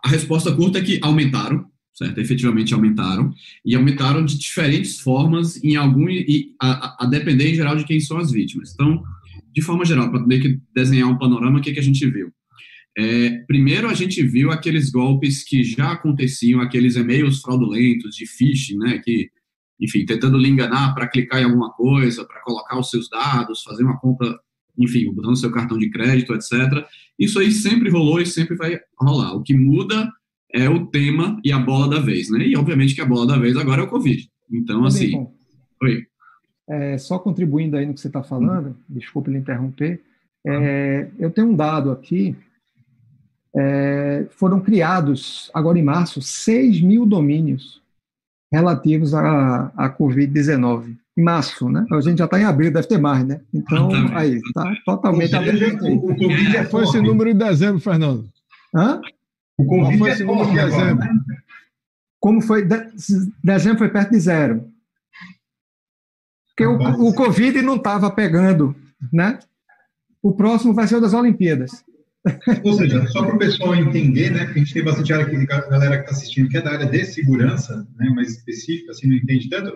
[0.05, 2.19] a resposta curta é que aumentaram, certo?
[2.19, 3.33] Efetivamente aumentaram,
[3.65, 8.01] e aumentaram de diferentes formas, em algum, e a, a depender em geral de quem
[8.01, 8.73] são as vítimas.
[8.73, 9.03] Então,
[9.53, 12.33] de forma geral, para que desenhar um panorama, o que, que a gente viu?
[12.97, 18.79] É, primeiro, a gente viu aqueles golpes que já aconteciam, aqueles e-mails fraudulentos de phishing,
[18.79, 19.31] né, que
[19.81, 23.83] enfim, tentando lhe enganar para clicar em alguma coisa, para colocar os seus dados, fazer
[23.83, 24.39] uma compra,
[24.79, 26.87] enfim, botando seu cartão de crédito, etc.
[27.19, 29.35] Isso aí sempre rolou e sempre vai rolar.
[29.35, 30.11] O que muda
[30.53, 32.47] é o tema e a bola da vez, né?
[32.47, 34.29] E obviamente que a bola da vez agora é o Covid.
[34.53, 35.13] Então, assim.
[35.13, 35.35] Bom,
[35.83, 36.07] oi.
[36.69, 40.01] É, só contribuindo aí no que você está falando, desculpe lhe interromper,
[40.47, 42.37] é, eu tenho um dado aqui.
[43.57, 47.80] É, foram criados, agora em março, 6 mil domínios
[48.53, 50.97] relativos à, à Covid-19.
[51.17, 51.85] Em março, né?
[51.93, 53.41] A gente já está em abril, deve ter mais, né?
[53.53, 55.95] Então, aí, está totalmente aberto aí.
[55.95, 58.29] O Covid é foi esse número em dezembro, Fernando?
[58.75, 59.01] Hã?
[59.59, 61.09] O Covid foi esse número em dezembro.
[62.21, 62.67] Como foi?
[63.43, 64.71] Dezembro foi perto de zero.
[66.49, 68.75] Porque o, o Covid não estava pegando,
[69.13, 69.39] né?
[70.23, 71.85] O próximo vai ser o das Olimpíadas.
[72.65, 75.97] Ou seja, só para o pessoal entender, né, a gente tem bastante área aqui, galera
[75.97, 79.49] que está assistindo que é da área de segurança, né, mais específica, assim, não entende
[79.49, 79.75] tanto,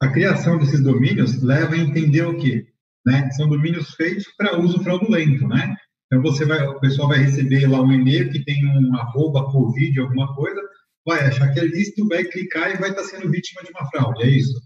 [0.00, 2.66] a criação desses domínios leva a entender o quê?
[3.06, 3.30] Né?
[3.30, 5.76] São domínios feitos para uso fraudulento, né?
[6.06, 10.00] Então você vai, o pessoal vai receber lá um e-mail que tem um arroba covid
[10.00, 10.60] alguma coisa,
[11.06, 13.88] vai achar que é lícito, vai clicar e vai estar tá sendo vítima de uma
[13.90, 14.60] fraude, é isso?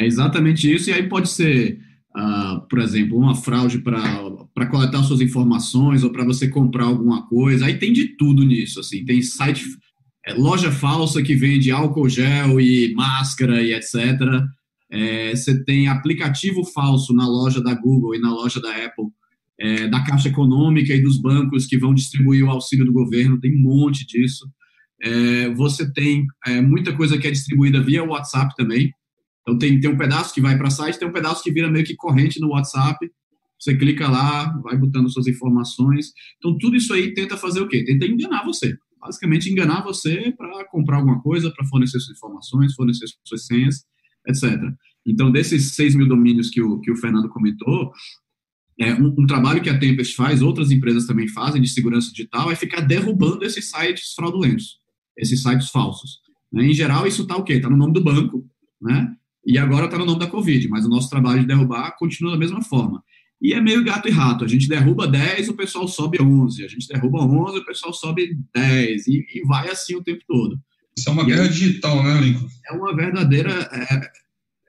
[0.00, 1.78] É exatamente isso, e aí pode ser
[2.16, 4.00] uh, por exemplo, uma fraude para
[4.70, 7.66] coletar suas informações ou para você comprar alguma coisa.
[7.66, 9.04] Aí tem de tudo nisso, assim.
[9.04, 9.64] Tem site,
[10.24, 13.94] é, loja falsa que vende álcool gel e máscara e etc.
[14.90, 19.06] É, você tem aplicativo falso na loja da Google e na loja da Apple,
[19.58, 23.56] é, da Caixa Econômica e dos bancos que vão distribuir o auxílio do governo, tem
[23.56, 24.48] um monte disso.
[25.02, 28.92] É, você tem é, muita coisa que é distribuída via WhatsApp também.
[29.42, 31.84] Então tem, tem um pedaço que vai para site, tem um pedaço que vira meio
[31.84, 32.98] que corrente no WhatsApp.
[33.64, 36.12] Você clica lá, vai botando suas informações.
[36.36, 37.82] Então tudo isso aí tenta fazer o quê?
[37.82, 38.76] Tenta enganar você.
[39.00, 43.84] Basicamente enganar você para comprar alguma coisa, para fornecer suas informações, fornecer suas senhas,
[44.28, 44.60] etc.
[45.06, 47.90] Então desses 6 mil domínios que o, que o Fernando comentou,
[48.78, 52.50] é, um, um, trabalho que a Tempest faz, outras empresas também fazem de segurança digital,
[52.50, 54.78] é ficar derrubando esses sites fraudulentos,
[55.16, 56.18] esses sites falsos.
[56.52, 56.66] Né?
[56.66, 57.54] Em geral, isso está o quê?
[57.54, 58.44] Está no nome do banco,
[58.82, 59.14] né?
[59.46, 62.38] E agora está no nome da Covid, mas o nosso trabalho de derrubar continua da
[62.38, 63.02] mesma forma.
[63.44, 64.42] E é meio gato e rato.
[64.42, 66.64] A gente derruba 10, o pessoal sobe 11.
[66.64, 69.06] A gente derruba 11, o pessoal sobe 10.
[69.06, 70.58] E, e vai assim o tempo todo.
[70.96, 72.48] Isso é uma e guerra é, digital, né, Lincoln?
[72.66, 73.50] É uma verdadeira.
[73.70, 74.10] É,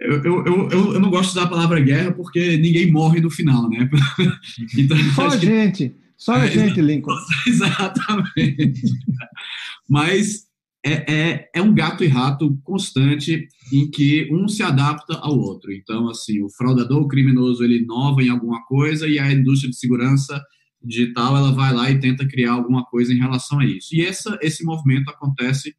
[0.01, 3.29] eu, eu, eu, eu, não gosto de usar a palavra guerra porque ninguém morre no
[3.29, 3.89] final, né?
[4.77, 5.95] então, só a gente.
[6.17, 7.15] Só a é, gente, Lincoln.
[7.47, 8.81] Exatamente.
[9.87, 10.47] Mas
[10.85, 15.73] é, é, é, um gato e rato constante em que um se adapta ao outro.
[15.73, 19.77] Então, assim, o fraudador, o criminoso, ele inova em alguma coisa e a indústria de
[19.77, 20.39] segurança
[20.83, 23.95] digital, ela vai lá e tenta criar alguma coisa em relação a isso.
[23.95, 25.73] E essa, esse movimento acontece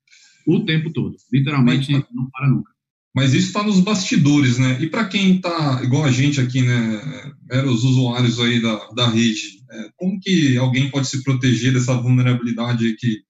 [0.45, 1.17] o tempo todo.
[1.33, 2.73] Literalmente, mas, não para nunca.
[3.15, 4.77] Mas isso está nos bastidores, né?
[4.83, 7.33] E para quem está, igual a gente aqui, né,
[7.65, 12.97] os usuários aí da, da rede, é, como que alguém pode se proteger dessa vulnerabilidade
[12.97, 13.21] que,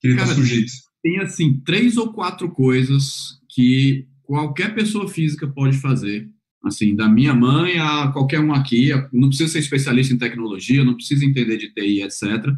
[0.00, 0.72] que ele está sujeito?
[1.04, 6.30] Tem assim três ou quatro coisas que qualquer pessoa física pode fazer.
[6.64, 10.94] Assim, da minha mãe a qualquer um aqui, não precisa ser especialista em tecnologia, não
[10.94, 12.22] precisa entender de TI, etc.
[12.46, 12.56] Uh,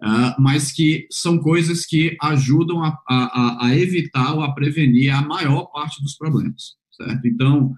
[0.00, 5.20] ah, mas que são coisas que ajudam a, a, a, evitar ou a prevenir a
[5.20, 7.28] maior parte dos problemas, certo?
[7.28, 7.74] Então,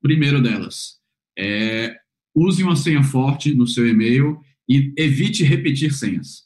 [0.00, 1.00] primeiro delas,
[1.36, 1.96] é,
[2.32, 6.44] use uma senha forte no seu e-mail e evite repetir senhas.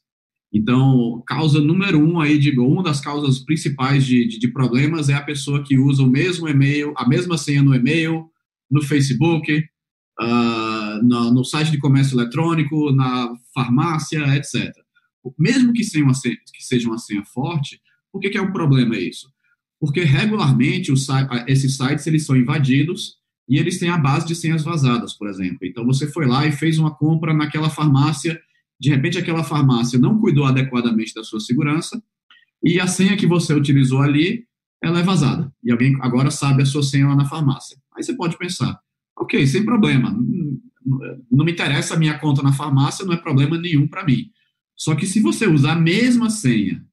[0.56, 5.14] Então, causa número um aí, de, uma das causas principais de, de, de, problemas é
[5.14, 8.30] a pessoa que usa o mesmo e-mail, a mesma senha no e-mail,
[8.70, 9.52] no Facebook,
[10.18, 14.72] uh, no, no, site de comércio eletrônico, na farmácia, etc.
[15.38, 17.78] Mesmo que, uma senha, que seja uma senha forte,
[18.10, 19.30] por que, que é um problema isso?
[19.78, 21.06] Porque regularmente os,
[21.46, 23.16] esses sites eles são invadidos
[23.46, 25.58] e eles têm a base de senhas vazadas, por exemplo.
[25.64, 28.40] Então, você foi lá e fez uma compra naquela farmácia
[28.78, 32.02] de repente aquela farmácia não cuidou adequadamente da sua segurança
[32.62, 34.44] e a senha que você utilizou ali,
[34.82, 35.52] ela é vazada.
[35.62, 37.76] E alguém agora sabe a sua senha lá na farmácia.
[37.96, 38.78] Aí você pode pensar,
[39.18, 40.16] ok, sem problema,
[41.30, 44.30] não me interessa a minha conta na farmácia, não é problema nenhum para mim.
[44.76, 46.84] Só que se você usar a mesma senha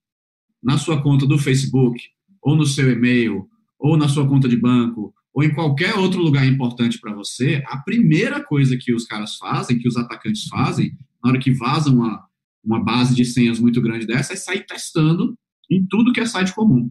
[0.61, 1.99] na sua conta do Facebook,
[2.41, 6.45] ou no seu e-mail, ou na sua conta de banco, ou em qualquer outro lugar
[6.45, 11.31] importante para você, a primeira coisa que os caras fazem, que os atacantes fazem, na
[11.31, 12.25] hora que vaza uma,
[12.63, 15.35] uma base de senhas muito grande dessa, é sair testando
[15.69, 16.89] em tudo que é site comum.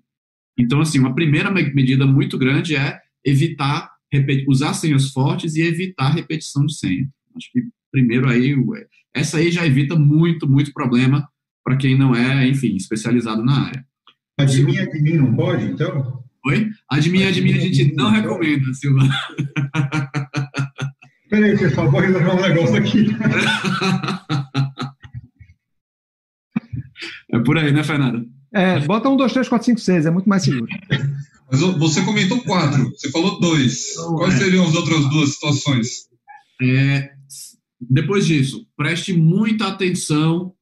[0.59, 3.91] Então, assim, uma primeira medida muito grande é evitar,
[4.47, 7.09] usar senhas fortes e evitar repetição de senha.
[7.37, 8.55] Acho que primeiro aí,
[9.15, 11.29] essa aí já evita muito, muito problema
[11.65, 13.87] para quem não é, enfim, especializado na área.
[14.39, 16.23] Adivinha de mim não pode, então?
[16.45, 16.71] Oi?
[16.91, 19.03] Admin, admin, a gente não recomenda, Silva.
[21.33, 23.07] Peraí, pessoal, vou resolver um negócio aqui.
[27.33, 28.27] É por aí, né, Fernando?
[28.53, 30.67] É, bota um, dois, três, quatro, cinco, seis, é muito mais seguro.
[31.51, 33.95] Mas você comentou quatro, você falou dois.
[34.19, 36.07] Quais seriam as outras duas situações?
[36.61, 37.13] É,
[37.81, 40.53] depois disso, preste muita atenção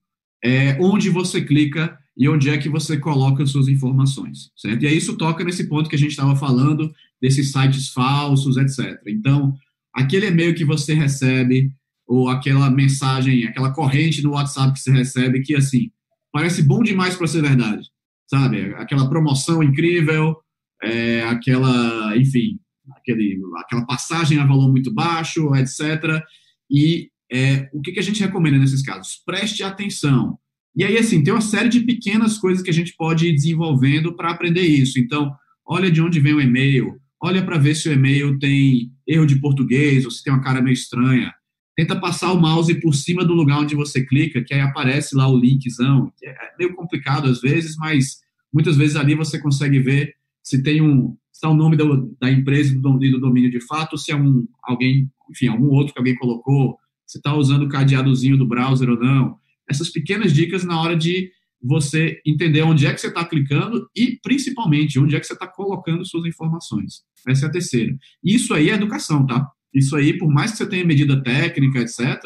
[0.45, 4.85] é, onde você clica e onde é que você coloca as suas informações, certo?
[4.85, 9.03] E aí isso toca nesse ponto que a gente estava falando, desses sites falsos, etc.
[9.09, 9.59] Então,
[9.95, 11.71] aquele e-mail que você recebe,
[12.07, 15.91] ou aquela mensagem, aquela corrente no WhatsApp que você recebe, que, assim,
[16.33, 17.89] parece bom demais para ser verdade,
[18.29, 18.75] sabe?
[18.75, 20.37] Aquela promoção incrível,
[20.83, 22.59] é, aquela, enfim,
[22.97, 26.23] aquele, aquela passagem a valor muito baixo, etc.
[26.71, 29.23] E é, o que, que a gente recomenda nesses casos?
[29.25, 30.39] Preste atenção.
[30.75, 34.15] E aí, assim, tem uma série de pequenas coisas que a gente pode ir desenvolvendo
[34.15, 34.99] para aprender isso.
[34.99, 35.33] Então,
[35.67, 39.41] olha de onde vem o e-mail, olha para ver se o e-mail tem erro de
[39.41, 41.33] português ou se tem uma cara meio estranha.
[41.77, 45.29] Tenta passar o mouse por cima do lugar onde você clica, que aí aparece lá
[45.29, 46.13] o linkzão.
[46.23, 48.19] É meio complicado às vezes, mas
[48.53, 51.75] muitas vezes ali você consegue ver se tem um se tá o nome
[52.21, 55.99] da empresa e do domínio de fato, se é um alguém, enfim, algum outro que
[55.99, 59.39] alguém colocou, se está usando o cadeadozinho do browser ou não.
[59.67, 61.31] Essas pequenas dicas na hora de
[61.63, 65.47] você entender onde é que você está clicando e, principalmente, onde é que você está
[65.47, 67.03] colocando suas informações.
[67.27, 67.97] Essa é a terceira.
[68.25, 69.47] Isso aí é educação, tá?
[69.73, 72.19] Isso aí, por mais que você tenha medida técnica, etc.,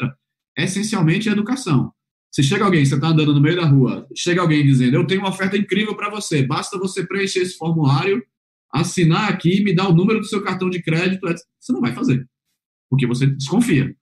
[0.57, 1.91] é essencialmente educação.
[2.31, 5.21] Se chega alguém, você está andando no meio da rua, chega alguém dizendo, eu tenho
[5.21, 8.21] uma oferta incrível para você, basta você preencher esse formulário,
[8.73, 12.27] assinar aqui, me dar o número do seu cartão de crédito, você não vai fazer,
[12.89, 13.95] porque você desconfia.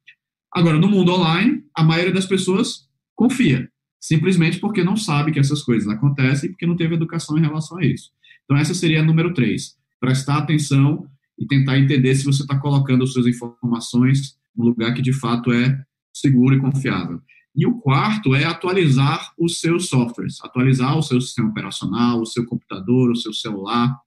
[0.51, 3.69] Agora, no mundo online, a maioria das pessoas confia,
[4.03, 7.77] simplesmente porque não sabe que essas coisas acontecem e porque não teve educação em relação
[7.77, 8.11] a isso.
[8.43, 9.77] Então, essa seria a número três.
[9.97, 11.07] Prestar atenção
[11.39, 15.53] e tentar entender se você está colocando as suas informações no lugar que de fato
[15.53, 15.81] é
[16.13, 17.21] seguro e confiável.
[17.55, 22.45] E o quarto é atualizar os seus softwares, atualizar o seu sistema operacional, o seu
[22.45, 23.97] computador, o seu celular,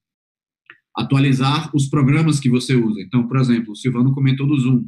[0.95, 3.01] atualizar os programas que você usa.
[3.01, 4.85] Então, por exemplo, o Silvano comentou do Zoom.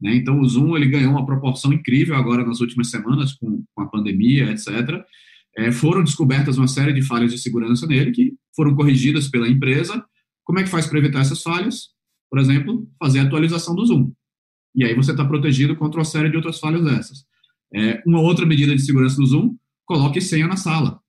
[0.00, 0.14] Né?
[0.14, 3.86] Então, o Zoom ele ganhou uma proporção incrível agora nas últimas semanas com, com a
[3.86, 5.04] pandemia, etc.
[5.56, 10.02] É, foram descobertas uma série de falhas de segurança nele que foram corrigidas pela empresa.
[10.44, 11.88] Como é que faz para evitar essas falhas?
[12.30, 14.12] Por exemplo, fazer a atualização do Zoom.
[14.74, 17.24] E aí você está protegido contra uma série de outras falhas dessas.
[17.74, 21.00] É, uma outra medida de segurança do Zoom, coloque senha na sala.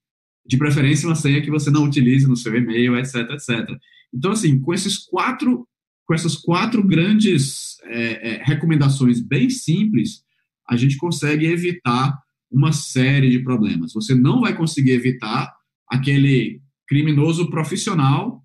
[0.46, 3.70] De preferência, uma senha que você não utilize no seu e-mail, etc, etc.
[4.14, 5.68] Então, assim, com esses quatro,
[6.12, 10.26] com essas quatro grandes é, é, recomendações bem simples,
[10.70, 12.20] a gente consegue evitar
[12.52, 13.94] uma série de problemas.
[13.94, 15.50] Você não vai conseguir evitar
[15.88, 18.44] aquele criminoso profissional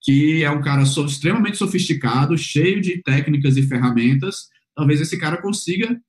[0.00, 4.48] que é um cara extremamente sofisticado, cheio de técnicas e ferramentas.
[4.74, 6.00] Talvez esse cara consiga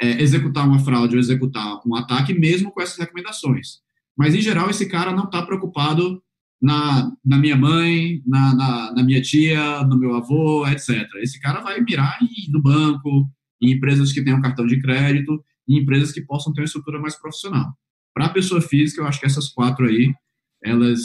[0.00, 3.80] é, executar uma fraude ou executar um ataque, mesmo com essas recomendações.
[4.16, 6.22] Mas, em geral, esse cara não está preocupado
[6.62, 11.08] na, na minha mãe, na, na, na, minha tia, no meu avô, etc.
[11.16, 13.28] Esse cara vai mirar em, no banco,
[13.60, 17.16] em empresas que tenham cartão de crédito, em empresas que possam ter uma estrutura mais
[17.16, 17.72] profissional.
[18.14, 20.14] Para a pessoa física, eu acho que essas quatro aí,
[20.62, 21.00] elas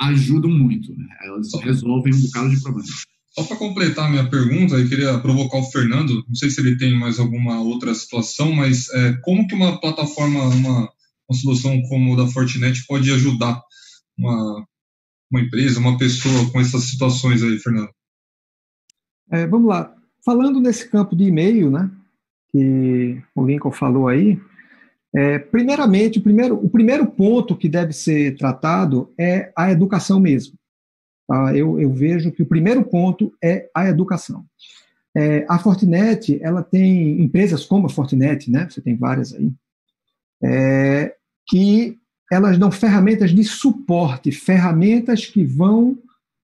[0.00, 1.06] ajudam muito, né?
[1.22, 2.90] elas resolvem um bocado de problemas.
[3.30, 6.76] Só para completar a minha pergunta, eu queria provocar o Fernando, não sei se ele
[6.76, 10.80] tem mais alguma outra situação, mas é, como que uma plataforma, uma,
[11.28, 13.62] uma solução como a da Fortinet pode ajudar
[14.18, 14.66] uma,
[15.30, 17.90] uma empresa, uma pessoa com essas situações aí, Fernando?
[19.30, 19.94] É, vamos lá.
[20.24, 21.90] Falando nesse campo de e-mail, né,
[22.50, 24.40] que o Lincoln falou aí,
[25.14, 30.54] é, primeiramente, o primeiro, o primeiro ponto que deve ser tratado é a educação mesmo.
[31.26, 31.56] Tá?
[31.56, 34.44] Eu, eu, vejo que o primeiro ponto é a educação.
[35.16, 38.68] É, a Fortinet, ela tem empresas como a Fortinet, né?
[38.68, 39.50] Você tem várias aí,
[40.42, 41.14] é,
[41.46, 41.98] que
[42.30, 45.98] elas dão ferramentas de suporte, ferramentas que vão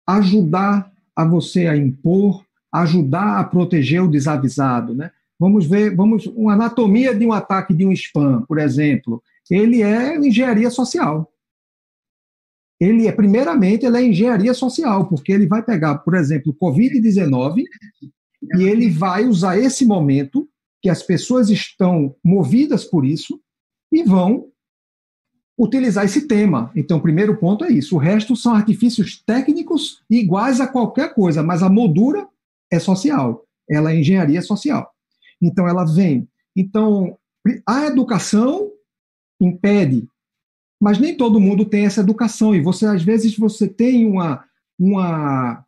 [0.06, 5.10] ajudar a você a impor, ajudar a proteger o desavisado, né?
[5.38, 9.22] Vamos ver, vamos uma anatomia de um ataque de um spam, por exemplo.
[9.50, 11.30] Ele é engenharia social
[12.80, 17.64] ele é, primeiramente, ele é engenharia social, porque ele vai pegar, por exemplo, o Covid-19
[18.58, 20.48] e ele vai usar esse momento
[20.82, 23.40] que as pessoas estão movidas por isso
[23.90, 24.48] e vão
[25.58, 26.70] utilizar esse tema.
[26.74, 27.96] Então, o primeiro ponto é isso.
[27.96, 32.26] O resto são artifícios técnicos iguais a qualquer coisa, mas a moldura
[32.70, 33.44] é social.
[33.68, 34.90] Ela é engenharia social.
[35.40, 36.28] Então, ela vem.
[36.56, 37.16] Então,
[37.66, 38.70] a educação
[39.40, 40.08] impede
[40.80, 44.44] mas nem todo mundo tem essa educação e você às vezes você tem uma
[44.78, 45.64] uma,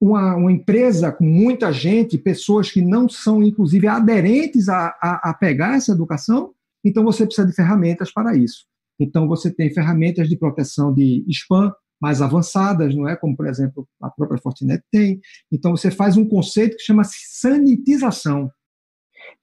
[0.00, 5.34] uma, uma, empresa com muita gente, pessoas que não são, inclusive, aderentes a, a, a
[5.34, 6.52] pegar essa educação,
[6.84, 8.66] então você precisa de ferramentas para isso.
[8.98, 13.16] Então, você tem ferramentas de proteção de spam mais avançadas, não é?
[13.16, 15.20] Como, por exemplo, a própria Fortinet tem.
[15.50, 18.50] Então, você faz um conceito que chama sanitização,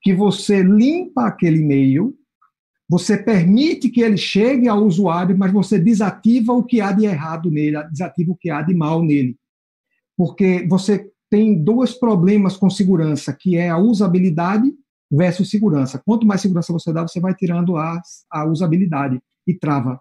[0.02, 2.16] que você limpa aquele e-mail,
[2.90, 7.50] você permite que ele chegue ao usuário, mas você desativa o que há de errado
[7.50, 9.38] nele, desativa o que há de mal nele.
[10.18, 14.72] Porque você tem dois problemas com segurança, que é a usabilidade
[15.10, 16.02] versus segurança.
[16.06, 20.00] Quanto mais segurança você dá, você vai tirando a, a usabilidade e trava.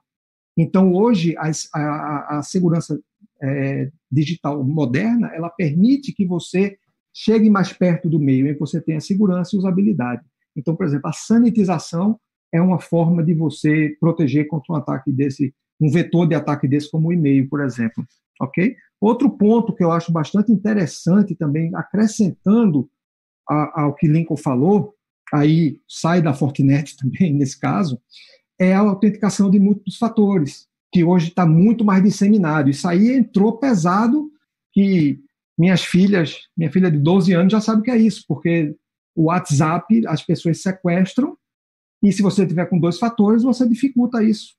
[0.56, 3.00] Então, hoje, a, a, a segurança
[3.42, 6.76] é, digital moderna, ela permite que você
[7.14, 10.22] chegue mais perto do meio, em que você tenha segurança e usabilidade.
[10.56, 12.18] Então, por exemplo, a sanitização
[12.52, 16.90] é uma forma de você proteger contra um ataque desse, um vetor de ataque desse,
[16.90, 18.04] como o e-mail, por exemplo.
[18.40, 18.76] Ok?
[19.00, 22.88] Outro ponto que eu acho bastante interessante também, acrescentando
[23.46, 24.94] ao que Lincoln falou,
[25.32, 28.00] aí sai da Fortinet também, nesse caso,
[28.60, 32.68] é a autenticação de múltiplos fatores, que hoje está muito mais disseminado.
[32.68, 34.30] Isso aí entrou pesado,
[34.70, 35.18] que
[35.58, 38.76] minhas filhas, minha filha de 12 anos já sabe o que é isso, porque
[39.16, 41.36] o WhatsApp as pessoas sequestram,
[42.02, 44.54] e se você tiver com dois fatores, você dificulta isso.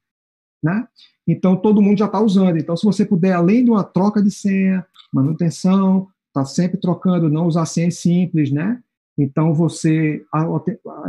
[0.63, 0.87] Né?
[1.27, 2.57] Então, todo mundo já está usando.
[2.57, 7.47] Então, se você puder, além de uma troca de senha, manutenção, está sempre trocando, não
[7.47, 8.81] usar senhas simples, né?
[9.17, 10.23] Então, você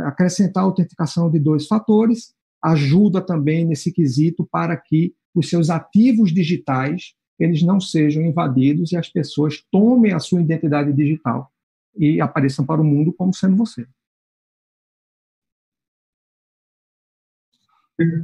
[0.05, 2.33] acrescentar a autenticação de dois fatores
[2.63, 8.97] ajuda também nesse quesito para que os seus ativos digitais eles não sejam invadidos e
[8.97, 11.51] as pessoas tomem a sua identidade digital
[11.97, 13.85] e apareçam para o mundo como sendo você.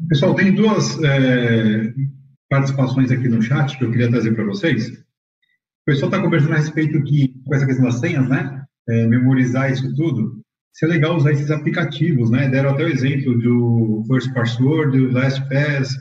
[0.07, 1.93] Pessoal, tem duas é,
[2.49, 4.89] participações aqui no chat que eu queria trazer para vocês.
[4.89, 8.65] O pessoal está conversando a respeito que, com essa questão das senhas, né?
[8.87, 10.41] É, memorizar isso tudo
[10.81, 12.47] é legal usar esses aplicativos, né?
[12.49, 15.95] Deram até o exemplo do First Password, do LastPass.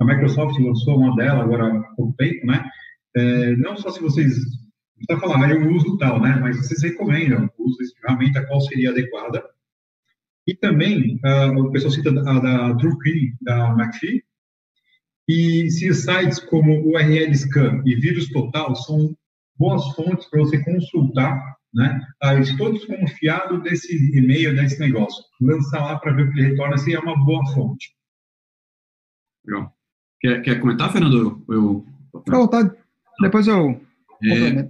[0.00, 2.64] A Microsoft lançou uma dela agora há pouco tempo, né?
[3.16, 4.36] É, não só se vocês
[5.00, 6.36] está falando, ah, eu uso tal, né?
[6.40, 9.44] Mas vocês recomendam o uso dessa ferramenta, qual seria adequada.
[10.46, 11.18] E também,
[11.56, 14.22] o pessoal cita a da TrueKey, da McAfee,
[15.26, 19.16] e se sites como URL Scan e Vírus Total são
[19.56, 22.00] boas fontes para você consultar né?
[22.22, 25.22] Ah, estou desconfiado desse e-mail, desse negócio.
[25.40, 27.92] Lança lá para ver o que ele retorna, se é uma boa fonte.
[29.44, 29.74] Legal.
[30.20, 31.44] Quer, quer comentar, Fernando?
[31.48, 31.84] Eu,
[32.24, 32.70] Fica à vontade.
[33.20, 33.80] Depois eu.
[34.22, 34.68] É,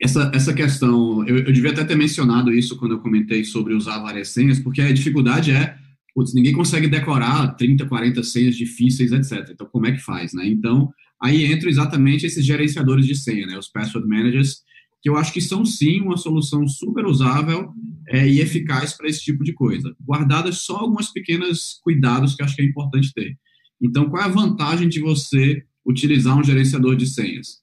[0.00, 4.00] essa, essa questão, eu, eu devia até ter mencionado isso quando eu comentei sobre usar
[4.00, 5.76] várias senhas, porque a dificuldade é,
[6.14, 9.50] putz, ninguém consegue decorar 30, 40 senhas difíceis, etc.
[9.50, 10.46] Então, como é que faz, né?
[10.46, 10.92] Então,
[11.22, 13.56] aí entram exatamente esses gerenciadores de senha, né?
[13.56, 14.62] Os password managers,
[15.02, 17.72] que eu acho que são sim uma solução super usável
[18.08, 19.94] é, e eficaz para esse tipo de coisa.
[20.00, 23.36] Guardadas só algumas pequenas cuidados que eu acho que é importante ter.
[23.80, 27.60] Então, qual é a vantagem de você utilizar um gerenciador de senhas?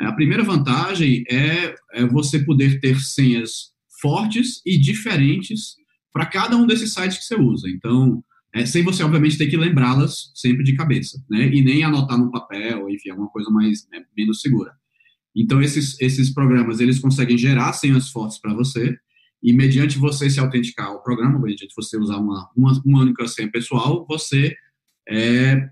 [0.00, 5.76] É, a primeira vantagem é, é você poder ter senhas fortes e diferentes
[6.10, 7.68] para cada um desses sites que você usa.
[7.68, 8.24] Então,
[8.54, 11.48] é, sem você, obviamente, ter que lembrá-las sempre de cabeça, né?
[11.52, 14.72] E nem anotar no papel, enfim, alguma coisa mais né, menos segura.
[15.36, 18.96] Então, esses, esses programas, eles conseguem gerar senhas fortes para você,
[19.42, 23.50] e mediante você se autenticar ao programa, mediante você usar uma, uma, uma única senha
[23.50, 24.54] pessoal, você,
[25.08, 25.68] é,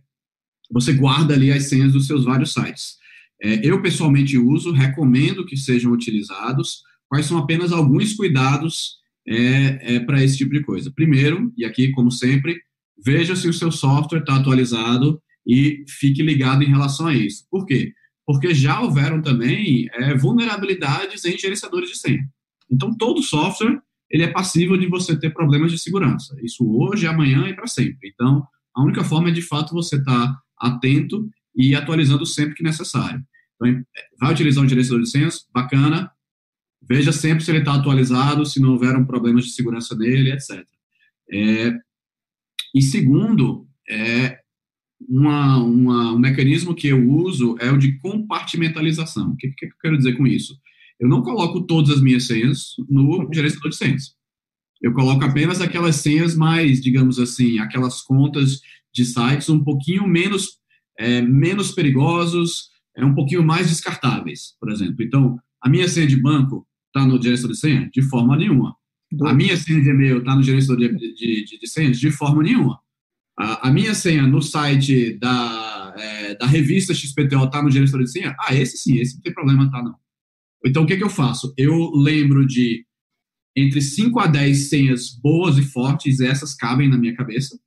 [0.71, 2.97] você guarda ali as senhas dos seus vários sites.
[3.43, 6.83] É, eu, pessoalmente, uso, recomendo que sejam utilizados.
[7.09, 10.93] Quais são apenas alguns cuidados é, é para esse tipo de coisa?
[10.93, 12.57] Primeiro, e aqui, como sempre,
[13.05, 17.45] veja se o seu software está atualizado e fique ligado em relação a isso.
[17.51, 17.77] Por quê?
[17.77, 17.95] porque
[18.55, 22.29] já houveram também é, vulnerabilidades em gerenciadores de senha.
[22.71, 26.37] Então, todo software ele é passível de você ter problemas de segurança.
[26.43, 28.11] Isso hoje, amanhã e para sempre.
[28.13, 32.63] Então, a única forma é, de fato, você estar tá atento e atualizando sempre que
[32.63, 33.23] necessário.
[33.55, 33.83] Então,
[34.21, 35.47] vai utilizar um gerenciador de senhas?
[35.53, 36.11] Bacana.
[36.89, 40.65] Veja sempre se ele está atualizado, se não houveram problemas de segurança nele, etc.
[41.33, 41.77] É,
[42.75, 44.39] e segundo, é,
[45.01, 49.31] uma, uma, um mecanismo que eu uso é o de compartimentalização.
[49.33, 50.57] O que, que eu quero dizer com isso?
[50.99, 54.15] Eu não coloco todas as minhas senhas no gerenciador de senhas.
[54.81, 58.61] Eu coloco apenas aquelas senhas mais, digamos assim, aquelas contas
[58.93, 60.59] de sites um pouquinho menos,
[60.99, 65.03] é, menos perigosos, é, um pouquinho mais descartáveis, por exemplo.
[65.03, 67.91] Então, a minha senha de banco está no gerenciador de senha?
[67.93, 68.75] De forma nenhuma.
[69.23, 71.99] A minha senha de e-mail está no gerenciador de, de, de, de senhas?
[71.99, 72.81] De forma nenhuma.
[73.39, 78.13] A, a minha senha no site da é, da revista XPTO tá no gerenciador de
[78.13, 78.37] senha?
[78.41, 79.95] Ah, esse sim, esse não tem problema, tá não.
[80.65, 81.53] Então, o que, que eu faço?
[81.57, 82.85] Eu lembro de
[83.57, 87.59] entre 5 a 10 senhas boas e fortes, essas cabem na minha cabeça.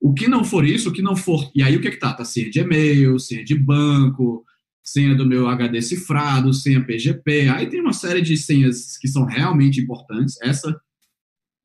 [0.00, 1.50] O que não for isso, o que não for.
[1.54, 2.12] E aí o que, que tá?
[2.12, 4.44] Tá senha de e-mail, senha de banco,
[4.84, 7.48] senha do meu HD cifrado, senha PGP.
[7.48, 10.36] Aí tem uma série de senhas que são realmente importantes.
[10.40, 10.78] Essa,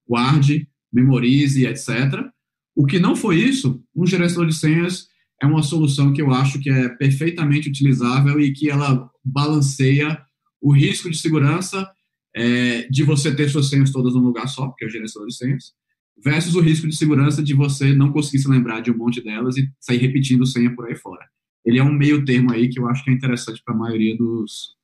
[0.07, 2.31] guarde, memorize, etc.
[2.75, 5.07] O que não foi isso, um gerenciador de senhas
[5.41, 10.21] é uma solução que eu acho que é perfeitamente utilizável e que ela balanceia
[10.61, 11.89] o risco de segurança
[12.35, 15.35] é, de você ter suas senhas todas num lugar só, que é o gerenciador de
[15.35, 15.73] senhas,
[16.23, 19.57] versus o risco de segurança de você não conseguir se lembrar de um monte delas
[19.57, 21.25] e sair repetindo senha por aí fora.
[21.65, 24.15] Ele é um meio termo aí que eu acho que é interessante para a maioria
[24.15, 24.75] dos,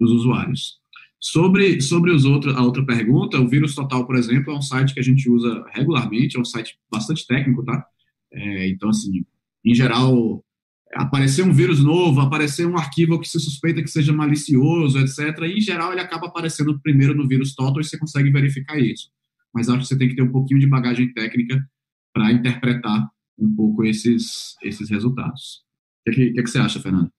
[0.00, 0.78] dos usuários.
[1.28, 4.94] Sobre, sobre os outros, a outra pergunta, o Vírus Total, por exemplo, é um site
[4.94, 7.84] que a gente usa regularmente, é um site bastante técnico, tá?
[8.32, 9.24] É, então, assim,
[9.64, 10.44] em geral,
[10.94, 15.36] aparecer um vírus novo, aparecer um arquivo que se suspeita que seja malicioso, etc.
[15.42, 19.10] Em geral, ele acaba aparecendo primeiro no vírus total e você consegue verificar isso.
[19.52, 21.60] Mas acho que você tem que ter um pouquinho de bagagem técnica
[22.14, 23.04] para interpretar
[23.36, 25.64] um pouco esses, esses resultados.
[26.06, 27.10] O que, que, que você acha, Fernando?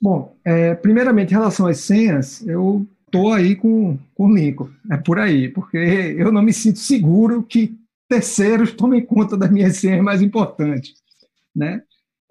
[0.00, 4.70] Bom, é, primeiramente, em relação às senhas, eu estou aí com, com o Lincoln.
[4.88, 7.76] É por aí, porque eu não me sinto seguro que
[8.08, 10.94] terceiros tomem conta das minhas senhas mais importantes.
[11.54, 11.82] Né?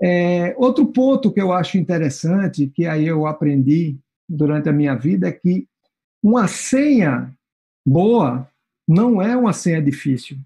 [0.01, 5.27] É, outro ponto que eu acho interessante, que aí eu aprendi durante a minha vida,
[5.27, 5.67] é que
[6.23, 7.33] uma senha
[7.85, 8.49] boa
[8.87, 10.37] não é uma senha difícil.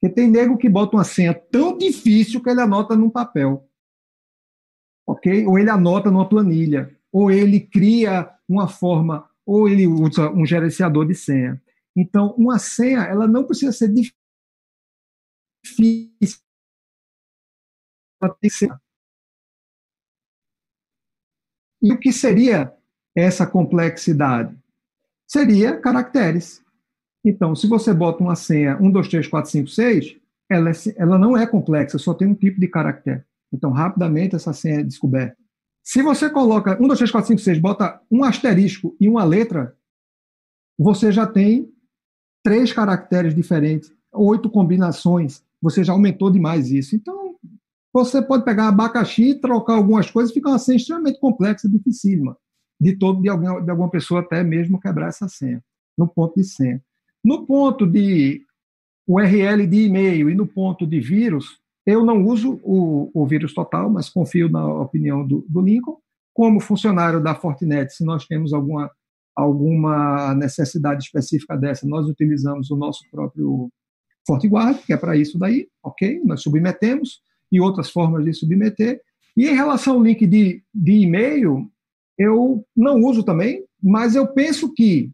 [0.00, 3.68] Porque tem nego que bota uma senha tão difícil que ele anota num papel.
[5.06, 5.46] Ok?
[5.46, 6.94] Ou ele anota numa planilha.
[7.12, 11.62] Ou ele cria uma forma, ou ele usa um gerenciador de senha.
[11.96, 13.88] Então, uma senha, ela não precisa ser
[15.64, 16.40] difícil.
[21.80, 22.74] E o que seria
[23.14, 24.56] essa complexidade?
[25.26, 26.62] Seria caracteres.
[27.24, 30.16] Então, se você bota uma senha 1, 2, 3, 4, 5, 6,
[30.50, 33.24] ela, é, ela não é complexa, só tem um tipo de caractere.
[33.52, 35.36] Então, rapidamente, essa senha é descoberta.
[35.86, 39.76] Se você coloca 1, 2, 3, 4, 5, 6, bota um asterisco e uma letra,
[40.76, 41.72] você já tem
[42.42, 45.44] três caracteres diferentes, oito combinações.
[45.62, 46.96] Você já aumentou demais isso.
[46.96, 47.36] Então,
[47.92, 52.36] você pode pegar abacaxi, trocar algumas coisas, fica uma senha extremamente complexa, dificílima,
[52.80, 55.62] de todo de alguma, de alguma pessoa até mesmo quebrar essa senha,
[55.96, 56.82] no ponto de senha.
[57.24, 58.44] No ponto de
[59.06, 63.88] URL de e-mail e no ponto de vírus, eu não uso o, o vírus total,
[63.88, 65.98] mas confio na opinião do, do Lincoln.
[66.34, 68.90] Como funcionário da Fortinet, se nós temos alguma,
[69.34, 73.70] alguma necessidade específica dessa, nós utilizamos o nosso próprio
[74.26, 76.20] FortiGuard, que é para isso daí, ok?
[76.24, 77.20] Nós submetemos
[77.50, 79.00] e outras formas de submeter.
[79.36, 81.70] E em relação ao link de, de e-mail,
[82.18, 85.12] eu não uso também, mas eu penso que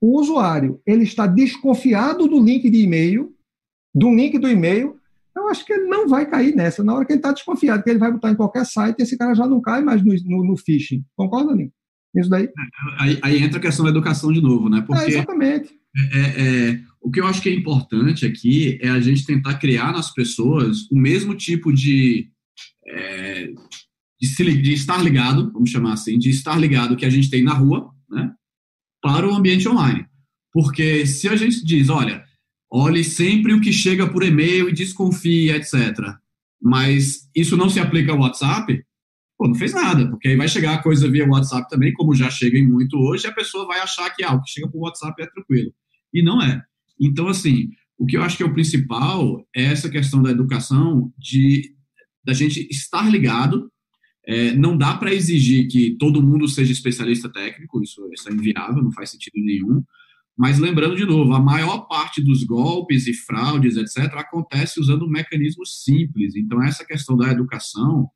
[0.00, 3.34] o usuário ele está desconfiado do link de e-mail,
[3.94, 5.00] do link do e-mail,
[5.36, 6.82] eu acho que ele não vai cair nessa.
[6.82, 9.34] Na hora que ele está desconfiado, que ele vai botar em qualquer site, esse cara
[9.34, 11.04] já não cai mais no, no, no phishing.
[11.16, 11.72] Concorda, Link?
[12.14, 12.48] Isso daí?
[12.98, 14.82] Aí, aí, entra a questão da educação de novo, né?
[14.86, 15.74] Porque é, exatamente.
[15.94, 19.58] É, é, é o que eu acho que é importante aqui é a gente tentar
[19.58, 22.28] criar nas pessoas o mesmo tipo de,
[22.84, 23.52] é,
[24.20, 27.44] de, se, de, estar ligado, vamos chamar assim, de estar ligado que a gente tem
[27.44, 28.32] na rua, né,
[29.00, 30.04] para o ambiente online.
[30.52, 32.24] Porque se a gente diz, olha,
[32.76, 35.74] olhe sempre o que chega por e-mail e desconfie, etc.
[36.60, 38.84] Mas isso não se aplica ao WhatsApp,
[39.38, 42.28] pô, não fez nada, porque aí vai chegar a coisa via WhatsApp também, como já
[42.28, 45.22] chega em muito hoje, a pessoa vai achar que ah, o que chega por WhatsApp
[45.22, 45.72] é tranquilo.
[46.12, 46.62] E não é.
[47.00, 51.10] Então, assim, o que eu acho que é o principal é essa questão da educação,
[51.18, 51.74] de
[52.22, 53.70] da gente estar ligado.
[54.28, 58.82] É, não dá para exigir que todo mundo seja especialista técnico, isso, isso é inviável,
[58.82, 59.84] não faz sentido nenhum.
[60.36, 65.82] Mas lembrando de novo, a maior parte dos golpes e fraudes, etc., acontece usando mecanismos
[65.82, 66.36] simples.
[66.36, 68.08] Então, essa questão da educação,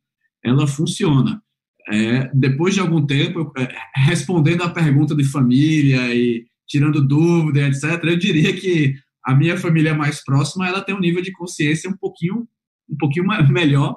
[0.45, 1.43] ela funciona.
[1.91, 8.05] É, depois de algum tempo, é, respondendo à pergunta de família e tirando dúvida, etc.
[8.05, 8.95] Eu diria que
[9.25, 12.47] a minha família mais próxima ela tem um nível de consciência um pouquinho
[12.91, 13.97] um pouquinho melhor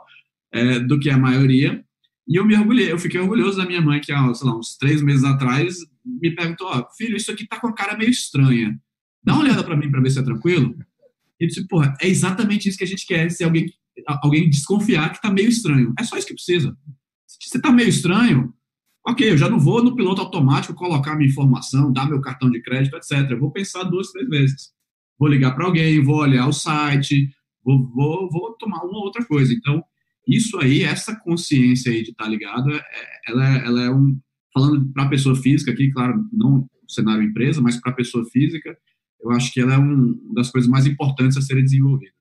[0.51, 1.83] é, do que a maioria.
[2.27, 4.77] E eu me orgulhei, eu fiquei orgulhoso da minha mãe que, há, sei lá, uns
[4.77, 8.79] três meses atrás, me perguntou: ó, filho, isso aqui tá com a cara meio estranha.
[9.23, 10.75] Dá uma olhada para mim para ver se é tranquilo.
[11.39, 13.71] E eu disse: porra, é exatamente isso que a gente quer, se alguém,
[14.21, 15.93] alguém desconfiar que tá meio estranho.
[15.99, 16.75] É só isso que precisa.
[17.27, 18.53] Se você tá meio estranho,
[19.05, 22.61] Ok, eu já não vou no piloto automático colocar minha informação, dar meu cartão de
[22.61, 23.31] crédito, etc.
[23.31, 24.71] Eu vou pensar duas, três vezes.
[25.19, 27.29] Vou ligar para alguém, vou olhar o site,
[27.63, 29.53] vou, vou, vou tomar uma outra coisa.
[29.53, 29.83] Então,
[30.25, 32.81] Isso aí, essa consciência aí de estar tá ligado, é,
[33.27, 34.17] ela, é, ela é um.
[34.53, 38.77] Falando para a pessoa física aqui, claro, não cenário empresa, mas para a pessoa física,
[39.21, 42.13] eu acho que ela é um, uma das coisas mais importantes a serem desenvolvidas.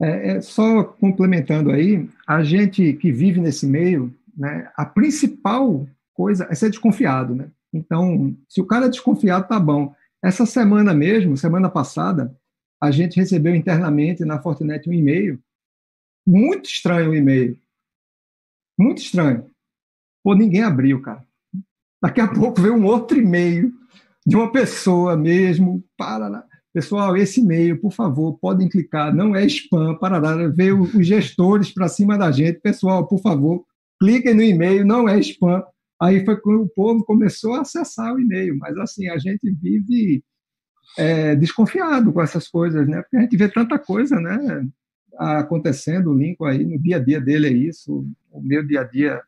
[0.00, 6.46] É, é, só complementando aí, a gente que vive nesse meio, né, a principal coisa
[6.50, 7.50] é ser desconfiado, né?
[7.72, 9.94] Então, se o cara é desconfiado, tá bom.
[10.22, 12.36] Essa semana mesmo, semana passada,
[12.80, 15.40] a gente recebeu internamente na Fortinet um e-mail,
[16.26, 17.58] muito estranho o e-mail,
[18.78, 19.50] muito estranho.
[20.22, 21.27] Pô, ninguém abriu, cara.
[22.00, 23.72] Daqui a pouco veio um outro e-mail
[24.26, 29.96] de uma pessoa mesmo, para Pessoal, esse e-mail, por favor, podem clicar, não é spam,
[29.96, 32.60] para dar, ver os gestores para cima da gente.
[32.60, 33.64] Pessoal, por favor,
[33.98, 35.64] cliquem no e-mail, não é spam.
[36.00, 40.22] Aí foi quando o povo começou a acessar o e-mail, mas assim, a gente vive
[40.96, 43.02] é, desconfiado com essas coisas, né?
[43.02, 44.64] Porque a gente vê tanta coisa, né?
[45.16, 48.84] Acontecendo, o Lincoln aí, no dia a dia dele é isso, o meu dia a
[48.84, 49.20] dia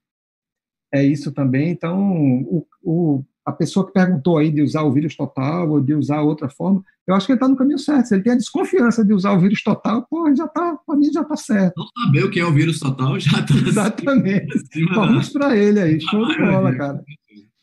[0.92, 1.70] é isso também.
[1.70, 5.94] Então, o, o a pessoa que perguntou aí de usar o vírus total ou de
[5.94, 8.06] usar outra forma, eu acho que ele está no caminho certo.
[8.06, 11.10] Se ele tem a desconfiança de usar o vírus total, pô, já tá, para mim
[11.12, 11.74] já está certo.
[11.76, 13.54] Não saber o que é o vírus total já está.
[13.66, 14.60] Exatamente.
[14.94, 16.00] Vamos para ele aí.
[16.08, 17.04] Show de bola, cara.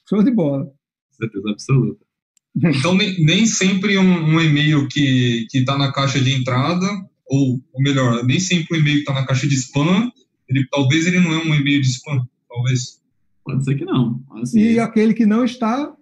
[0.10, 0.68] Show de bola.
[1.12, 2.06] Certeza absoluta.
[2.56, 6.88] Então, nem, nem sempre um, um e-mail que está na caixa de entrada,
[7.28, 10.12] ou, ou melhor, nem sempre um e-mail que está na caixa de spam,
[10.50, 13.00] ele, talvez ele não é um e-mail de spam, talvez.
[13.48, 14.22] Pode ser que não.
[14.42, 15.96] Assim, e aquele que não está,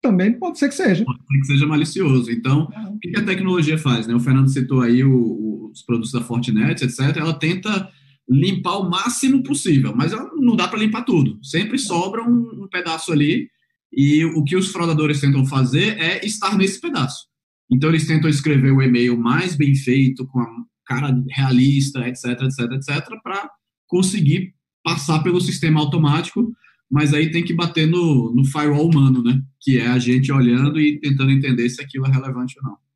[0.00, 1.04] também pode ser que seja.
[1.04, 2.30] Pode ser que seja malicioso.
[2.30, 4.06] Então, o que a tecnologia faz?
[4.06, 4.14] Né?
[4.14, 7.14] O Fernando citou aí o, os produtos da Fortinet, etc.
[7.18, 7.90] Ela tenta
[8.26, 11.38] limpar o máximo possível, mas não dá para limpar tudo.
[11.44, 13.46] Sempre sobra um, um pedaço ali
[13.92, 17.26] e o que os fraudadores tentam fazer é estar nesse pedaço.
[17.70, 20.48] Então, eles tentam escrever o e-mail mais bem feito, com a
[20.86, 23.50] cara realista, etc, etc, etc, para
[23.86, 26.52] conseguir passar pelo sistema automático
[26.90, 29.40] mas aí tem que bater no, no firewall humano, né?
[29.60, 32.86] Que é a gente olhando e tentando entender se aquilo é relevante ou não.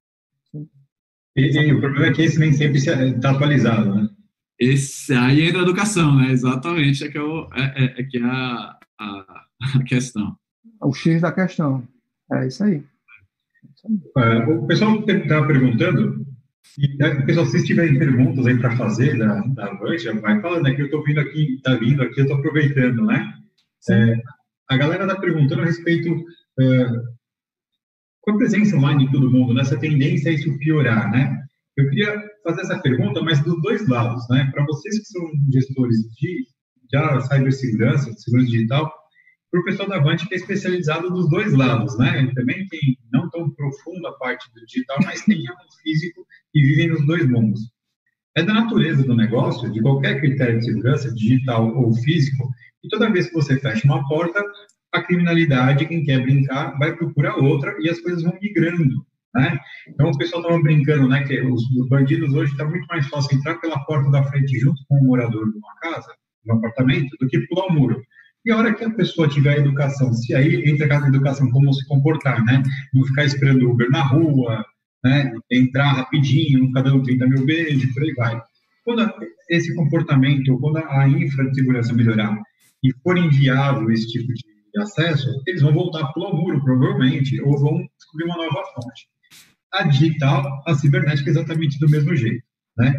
[1.37, 4.09] E, e o problema é que esse nem sempre está atualizado, né?
[4.59, 6.31] Esse, aí entra a educação, né?
[6.31, 9.45] Exatamente, é que é, o, é, é, é que é a, a,
[9.79, 10.37] a, questão.
[10.83, 11.87] O X da questão.
[12.33, 12.83] É isso aí.
[14.19, 16.27] É, o pessoal estava perguntando,
[16.79, 20.75] e, né, pessoal, se tiverem perguntas aí para fazer da, da noite, vai falando, né,
[20.75, 23.40] que eu estou vindo aqui, está vindo aqui, eu estou aproveitando, né?
[23.89, 24.17] É,
[24.69, 26.09] a galera está perguntando a respeito
[26.61, 26.89] é,
[28.21, 31.41] com a presença online de todo mundo, nessa tendência a isso piorar, né?
[31.77, 34.51] Eu queria fazer essa pergunta, mas dos dois lados, né?
[34.53, 35.23] Para vocês que são
[35.53, 36.47] gestores de
[36.93, 38.93] já cibersegurança, segurança digital,
[39.51, 42.31] para o pessoal da Avante que é especializado dos dois lados, né?
[42.35, 46.89] Também tem não tão profundo a parte do digital, mas tem algo físico e vivem
[46.89, 47.61] nos dois mundos.
[48.37, 52.49] É da natureza do negócio, de qualquer critério de segurança, digital ou físico,
[52.83, 54.43] e toda vez que você fecha uma porta,
[54.93, 59.07] a criminalidade, quem quer brincar, vai procurar outra e as coisas vão migrando.
[59.35, 59.59] Né?
[59.89, 63.39] Então o pessoal estava brincando, né, que os, os bandidos hoje está muito mais fácil
[63.39, 66.13] entrar pela porta da frente junto com o morador de uma casa,
[66.45, 68.03] de um apartamento, do que pular o muro.
[68.45, 71.73] E a hora que a pessoa tiver a educação, se aí entra aquela educação, como
[71.75, 72.63] se comportar, né?
[72.95, 74.65] Não ficar esperando Uber na rua,
[75.05, 75.31] né?
[75.53, 78.43] Entrar rapidinho, não ficar dando 30 mil beijos, por aí vai.
[78.83, 79.13] Quando
[79.51, 82.35] esse comportamento, quando a infra de segurança melhorar
[82.83, 87.59] e for inviável esse tipo de acesso, eles vão voltar para o muro, provavelmente, ou
[87.59, 89.09] vão descobrir uma nova fonte.
[89.73, 92.43] A digital, a cibernética, é exatamente do mesmo jeito,
[92.77, 92.95] né?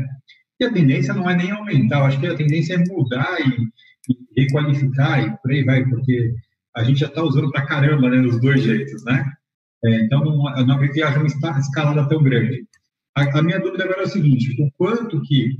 [0.59, 3.67] E a tendência não é nem aumentar, acho que a tendência é mudar e,
[4.11, 6.33] e requalificar e por aí vai, porque
[6.75, 9.25] a gente já está usando para caramba, né, dos dois jeitos, né?
[9.83, 12.63] É, então, não, não acredito que haja uma escalada tão grande.
[13.17, 15.57] A, a minha dúvida agora é o seguinte, o quanto que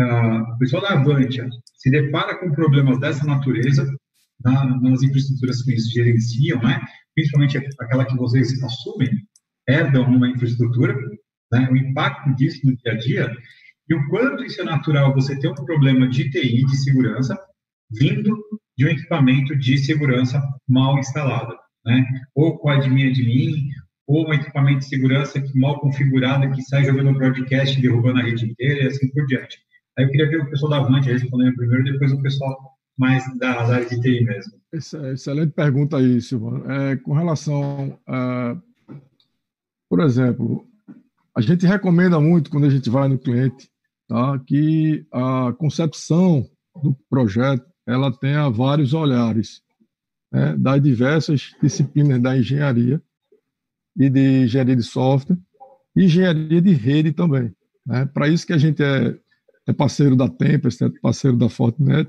[0.00, 3.86] o pessoal da Avantia se depara com problemas dessa natureza
[4.42, 6.80] na, nas infraestruturas que eles gerenciam, né?
[7.14, 9.10] principalmente aquela que vocês assumem,
[9.68, 10.96] herdam numa infraestrutura,
[11.52, 11.68] né?
[11.70, 13.36] o impacto disso no dia a dia,
[13.88, 17.36] e o quanto isso é natural você ter um problema de TI, de segurança,
[17.90, 18.36] vindo
[18.76, 22.06] de um equipamento de segurança mal instalado, né?
[22.34, 23.68] ou com admin admin,
[24.06, 28.46] ou um equipamento de segurança que mal configurado, que sai jogando broadcast, derrubando a rede
[28.46, 29.58] inteira e assim por diante.
[29.98, 32.56] Aí eu queria ver o pessoal da Avante respondendo primeiro, depois o pessoal
[32.96, 34.52] mais da área de TI mesmo.
[34.72, 36.70] Excelente pergunta aí, Silvano.
[36.70, 37.98] É, com relação
[39.88, 40.66] por exemplo,
[41.34, 43.70] a gente recomenda muito quando a gente vai no cliente,
[44.06, 46.46] tá, que a concepção
[46.82, 49.62] do projeto ela tenha vários olhares,
[50.30, 53.00] né, das diversas disciplinas da engenharia
[53.96, 55.38] e de engenharia de software
[55.96, 57.50] e engenharia de rede também.
[57.86, 58.04] Né?
[58.04, 59.18] Para isso que a gente é
[59.68, 62.08] é parceiro da Tempest, é parceiro da Fortinet,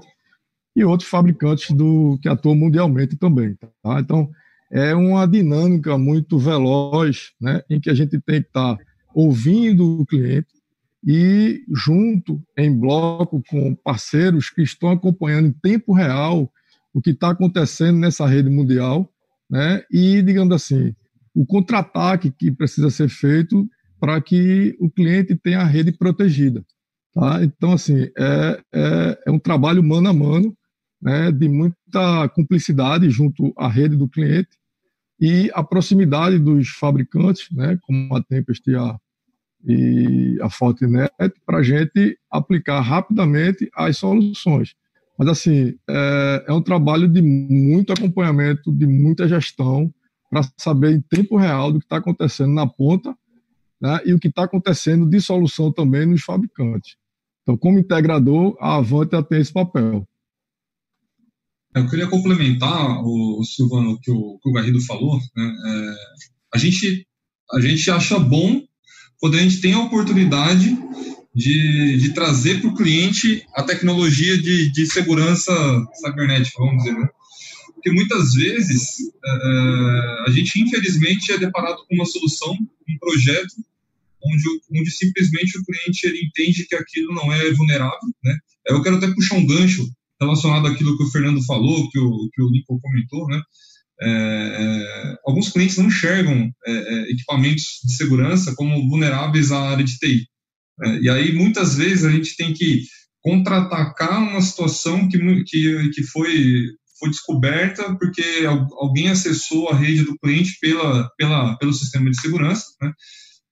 [0.75, 3.55] e outros fabricantes do que atuam mundialmente também.
[3.83, 3.99] Tá?
[3.99, 4.31] Então,
[4.71, 8.83] é uma dinâmica muito veloz, né, em que a gente tem que estar tá
[9.13, 10.47] ouvindo o cliente
[11.05, 16.51] e junto, em bloco, com parceiros que estão acompanhando em tempo real
[16.93, 19.11] o que está acontecendo nessa rede mundial,
[19.49, 20.95] né, e, digamos assim,
[21.35, 26.63] o contra-ataque que precisa ser feito para que o cliente tenha a rede protegida.
[27.13, 27.43] Tá?
[27.43, 30.55] Então, assim, é, é, é um trabalho mano a mano,
[31.01, 34.49] né, de muita cumplicidade junto à rede do cliente
[35.19, 38.97] e a proximidade dos fabricantes, né, como a Tempest e a,
[39.65, 41.11] e a Fortinet,
[41.45, 44.75] para a gente aplicar rapidamente as soluções.
[45.17, 49.93] Mas, assim, é, é um trabalho de muito acompanhamento, de muita gestão,
[50.29, 53.17] para saber em tempo real do que está acontecendo na ponta
[53.81, 56.95] né, e o que está acontecendo de solução também nos fabricantes.
[57.43, 60.07] Então, como integrador, a Avante tem esse papel.
[61.73, 65.19] Eu queria complementar o, Silvano que o, que o Garrido falou.
[65.35, 65.55] Né?
[65.67, 65.95] É,
[66.55, 67.07] a gente
[67.51, 68.61] a gente acha bom
[69.19, 70.77] quando a gente tem a oportunidade
[71.33, 75.51] de, de trazer para o cliente a tecnologia de, de segurança
[75.95, 77.09] cibernética, vamos dizer, né?
[77.73, 83.53] Porque muitas vezes é, é a gente, infelizmente, é deparado com uma solução, um projeto,
[84.23, 84.43] onde,
[84.79, 87.99] onde simplesmente o cliente ele entende que aquilo não é vulnerável.
[88.23, 88.37] Né?
[88.67, 89.87] Eu quero até puxar um gancho
[90.19, 93.41] relacionado àquilo que o Fernando falou, que o, que o Lincoln comentou, né?
[94.01, 99.83] É, é, alguns clientes não enxergam é, é, equipamentos de segurança como vulneráveis à área
[99.83, 100.25] de TI.
[100.81, 102.83] É, e aí, muitas vezes, a gente tem que
[103.21, 106.63] contra-atacar uma situação que, que, que foi,
[106.97, 108.23] foi descoberta porque
[108.79, 112.65] alguém acessou a rede do cliente pela, pela, pelo sistema de segurança.
[112.81, 112.93] Né?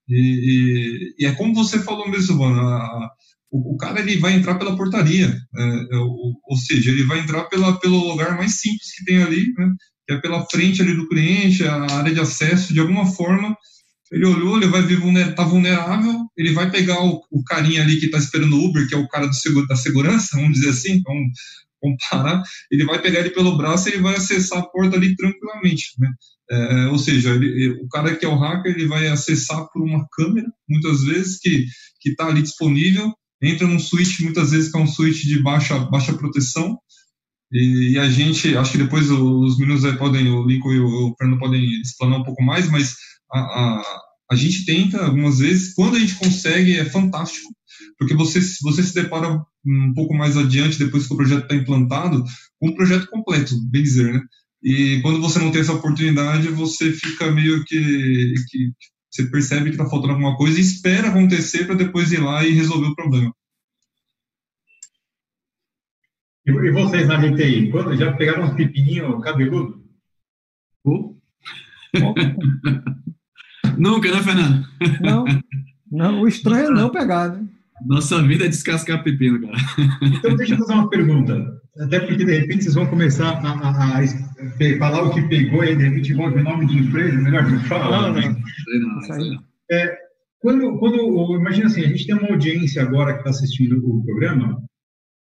[0.10, 3.10] E, e, e, é como você falou mesmo, mano, a,
[3.52, 7.20] o, o, cara ele vai entrar pela portaria, é, é, ou, ou, seja, ele vai
[7.20, 9.74] entrar pela, pelo lugar mais simples que tem ali, né,
[10.08, 13.56] que é pela frente ali do cliente, a área de acesso, de alguma forma,
[14.12, 18.00] ele olhou, ele vai ver vulner, tá vulnerável, ele vai pegar o, o carinha ali
[18.00, 20.94] que está esperando o Uber, que é o cara do, da segurança, vamos dizer assim,
[20.94, 21.14] então
[21.80, 25.94] comparar, ele vai pegar ele pelo braço e ele vai acessar a porta ali tranquilamente,
[26.00, 26.10] né?
[26.50, 30.08] É, ou seja, ele, o cara que é o hacker, ele vai acessar por uma
[30.14, 31.68] câmera, muitas vezes, que
[32.06, 36.14] está ali disponível, entra num switch, muitas vezes que é um switch de baixa, baixa
[36.14, 36.78] proteção,
[37.52, 41.16] e, e a gente, acho que depois os meninos aí podem, o Lincoln e o,
[41.18, 42.96] Fernando podem explanar um pouco mais, mas
[43.32, 43.82] a,
[44.30, 47.50] a gente tenta algumas vezes, quando a gente consegue, é fantástico,
[47.98, 52.24] porque você, você se depara um pouco mais adiante, depois que o projeto está implantado,
[52.60, 54.22] com um projeto completo, bem dizer, né?
[54.62, 58.72] E quando você não tem essa oportunidade, você fica meio que, que
[59.10, 62.52] você percebe que está faltando alguma coisa e espera acontecer para depois ir lá e
[62.52, 63.34] resolver o problema.
[66.46, 69.84] E vocês na MTI, quando já pegaram uns pepininhos cabeludo?
[70.86, 71.18] Uh?
[73.78, 74.68] Nunca, né, Fernando?
[75.02, 75.26] Não,
[75.92, 77.46] não, o estranho é não pegar, né?
[77.86, 79.58] Nossa vida é descascar pepino, cara.
[80.02, 81.62] Então, deixa eu fazer uma pergunta.
[81.80, 85.76] Até porque, de repente, vocês vão começar a, a, a falar o que pegou e,
[85.76, 87.92] de repente, vão ver nome de empresa, melhor que eu falo.
[87.92, 88.22] Não, não.
[88.22, 89.44] não, não.
[89.70, 89.98] É,
[90.40, 94.58] quando, quando, imagina assim, a gente tem uma audiência agora que está assistindo o programa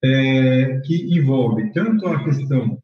[0.02, 2.79] é, que envolve tanto a questão é,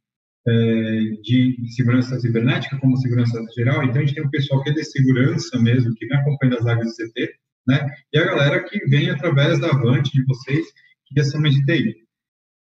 [1.22, 3.82] de segurança cibernética como segurança geral.
[3.82, 6.64] Então, a gente tem o pessoal que é de segurança mesmo, que vem acompanhando as
[6.64, 7.34] lives do CT,
[7.66, 7.90] né?
[8.12, 10.66] E a galera que vem através da Avante de vocês,
[11.07, 11.97] que é somente TI.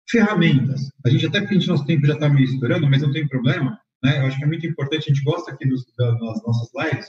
[0.10, 0.90] Ferramentas.
[1.06, 3.78] A gente até porque a nosso tempo já está meio estourando, mas não tem problema.
[4.04, 4.20] Né?
[4.20, 7.08] Eu acho que é muito importante, a gente gosta aqui dos, das nossas lives,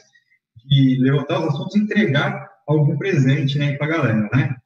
[0.65, 4.29] de levantar os assuntos e entregar algum presente né, para a galera.
[4.33, 4.57] Né?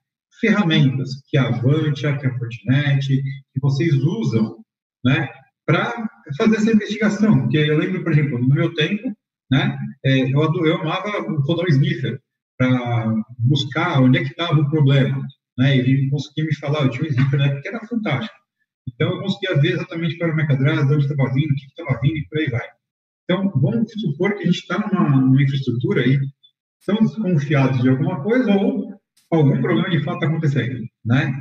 [0.41, 4.65] Ferramentas que a Avantia, que a Fortinet, que vocês usam
[5.05, 5.29] né,
[5.71, 7.43] para fazer essa investigação.
[7.43, 9.17] Porque eu lembro, por exemplo, no meu tempo,
[9.51, 12.21] né, é, eu, eu amava rodar o sniffer
[12.59, 15.23] para buscar onde é que estava o problema.
[15.57, 15.79] Né?
[15.79, 18.35] Ele conseguia me falar, eu tinha um sniffer na época que era fantástico.
[18.93, 22.01] Então, eu conseguia ver exatamente era o McAdress, de onde estava vindo, o que estava
[22.01, 22.67] vindo e por aí vai.
[23.25, 26.19] Então, vamos supor que a gente está numa, numa, infraestrutura aí,
[26.81, 29.01] estamos desconfiados de alguma coisa ou
[29.31, 30.81] algum problema de fato está acontecendo.
[31.05, 31.33] Né?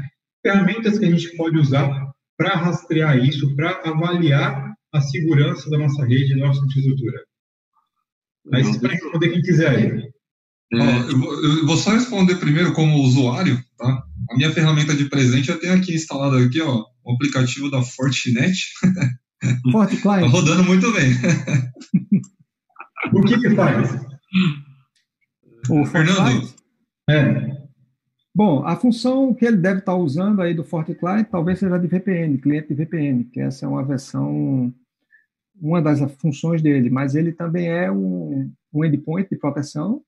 [0.46, 2.09] Ferramentas que a gente pode usar
[2.40, 7.20] para rastrear isso, para avaliar a segurança da nossa rede, da nossa infraestrutura.
[8.54, 10.10] Aí, para responder quem quiser aí.
[10.72, 14.04] É, eu, vou, eu, vou, só responder primeiro como usuário, tá?
[14.32, 18.56] A minha ferramenta de presente eu tenho aqui instalada aqui, ó, o aplicativo da Fortinet.
[19.72, 20.22] Forte Client.
[20.22, 21.12] tá rodando muito bem.
[23.12, 24.00] o que que faz?
[25.70, 26.54] O Fernando,
[27.10, 27.59] é.
[28.34, 32.38] Bom, a função que ele deve estar usando aí do FortiClient talvez seja de VPN,
[32.38, 34.74] cliente de VPN, que essa é uma versão,
[35.60, 40.02] uma das funções dele, mas ele também é um, um endpoint de proteção,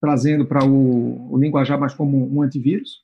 [0.00, 3.02] trazendo para o, o linguajar mais como um antivírus,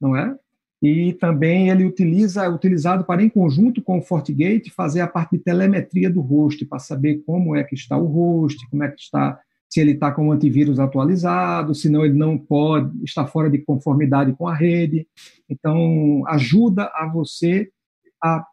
[0.00, 0.36] não é?
[0.82, 5.36] E também ele utiliza, é utilizado para, em conjunto com o FortiGate, fazer a parte
[5.36, 9.00] de telemetria do host, para saber como é que está o host, como é que
[9.00, 9.38] está
[9.74, 14.32] se ele está com o antivírus atualizado, senão ele não pode, está fora de conformidade
[14.34, 15.04] com a rede.
[15.50, 17.68] Então, ajuda a você
[18.22, 18.46] a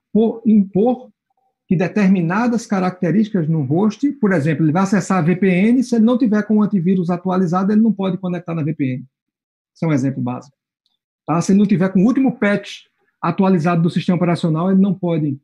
[0.47, 1.11] impor
[1.67, 6.17] que determinadas características no host, por exemplo, ele vai acessar a VPN, se ele não
[6.17, 9.05] tiver com o antivírus atualizado, ele não pode conectar na VPN.
[9.75, 10.57] Esse é um exemplo básico.
[11.23, 11.39] Tá?
[11.39, 12.85] Se ele não tiver com o último patch
[13.21, 15.39] atualizado do sistema operacional, ele não pode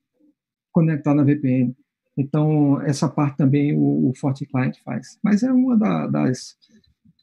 [0.71, 1.75] conectar na VPN.
[2.17, 5.19] Então, essa parte também o, o FortiClient faz.
[5.23, 6.57] Mas é uma da, das.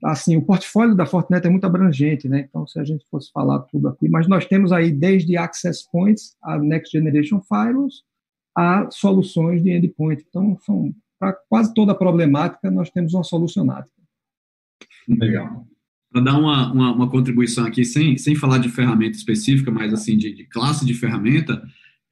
[0.05, 2.47] Assim, o portfólio da Fortinet é muito abrangente, né?
[2.49, 6.37] Então, se a gente fosse falar tudo aqui, mas nós temos aí desde access points
[6.43, 8.05] a next generation firewalls
[8.57, 10.25] a soluções de endpoint.
[10.29, 13.91] Então, são para quase toda a problemática nós temos uma solucionática.
[15.09, 15.67] Legal.
[16.13, 20.17] Para dar uma, uma, uma, contribuição aqui, sem, sem falar de ferramenta específica, mas assim
[20.17, 21.63] de, de classe de ferramenta,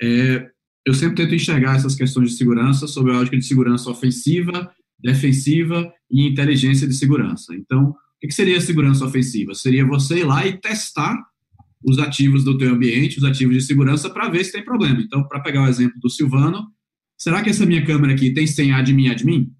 [0.01, 0.51] é,
[0.85, 5.93] eu sempre tento enxergar essas questões de segurança sob a ótica de segurança ofensiva, defensiva
[6.11, 7.55] e inteligência de segurança.
[7.55, 9.55] Então, o que seria segurança ofensiva?
[9.55, 11.17] Seria você ir lá e testar
[11.85, 15.01] os ativos do teu ambiente, os ativos de segurança, para ver se tem problema.
[15.01, 16.69] Então, para pegar o exemplo do Silvano,
[17.19, 19.53] será que essa minha câmera aqui tem sem admin admin,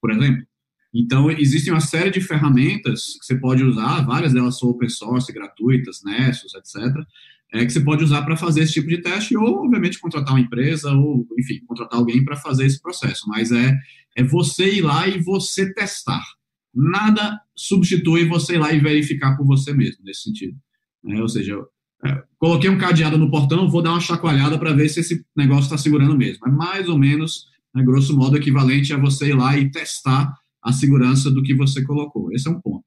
[0.00, 0.44] por exemplo?
[0.92, 5.32] Então, existem uma série de ferramentas que você pode usar, várias delas são open source,
[5.32, 7.06] gratuitas, Nessus, etc.,
[7.52, 10.40] é, que você pode usar para fazer esse tipo de teste, ou, obviamente, contratar uma
[10.40, 13.28] empresa, ou, enfim, contratar alguém para fazer esse processo.
[13.28, 13.76] Mas é,
[14.16, 16.24] é você ir lá e você testar.
[16.72, 20.56] Nada substitui você ir lá e verificar por você mesmo, nesse sentido.
[21.08, 21.58] É, ou seja,
[22.04, 25.64] é, coloquei um cadeado no portão, vou dar uma chacoalhada para ver se esse negócio
[25.64, 26.46] está segurando mesmo.
[26.46, 30.32] É mais ou menos, né, grosso modo, equivalente a você ir lá e testar
[30.62, 32.32] a segurança do que você colocou.
[32.32, 32.84] Esse é um ponto.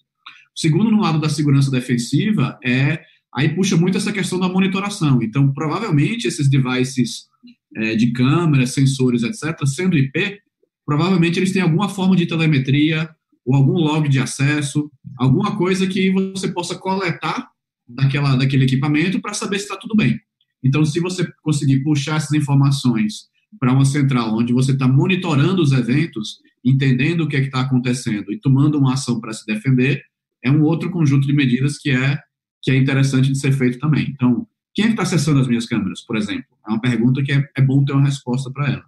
[0.56, 3.04] O segundo, no lado da segurança defensiva, é
[3.36, 5.22] Aí puxa muito essa questão da monitoração.
[5.22, 7.28] Então, provavelmente, esses devices
[7.76, 10.40] é, de câmeras, sensores, etc., sendo IP,
[10.86, 13.10] provavelmente eles têm alguma forma de telemetria
[13.46, 17.50] ou algum log de acesso, alguma coisa que você possa coletar
[17.88, 20.20] daquela, daquele equipamento para saber se está tudo bem.
[20.64, 23.28] Então, se você conseguir puxar essas informações
[23.60, 28.32] para uma central onde você está monitorando os eventos, entendendo o que é está acontecendo
[28.32, 30.02] e tomando uma ação para se defender,
[30.44, 32.18] é um outro conjunto de medidas que é
[32.64, 34.10] que é interessante de ser feito também.
[34.10, 36.46] Então, quem é que está acessando as minhas câmeras, por exemplo?
[36.66, 38.86] É uma pergunta que é, é bom ter uma resposta para ela.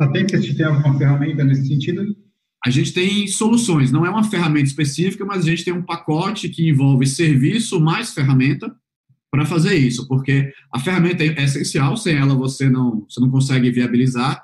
[0.00, 2.16] Até que a gente tem alguma ferramenta nesse sentido?
[2.64, 6.48] A gente tem soluções, não é uma ferramenta específica, mas a gente tem um pacote
[6.48, 8.74] que envolve serviço mais ferramenta
[9.30, 13.70] para fazer isso, porque a ferramenta é essencial, sem ela você não, você não consegue
[13.70, 14.42] viabilizar,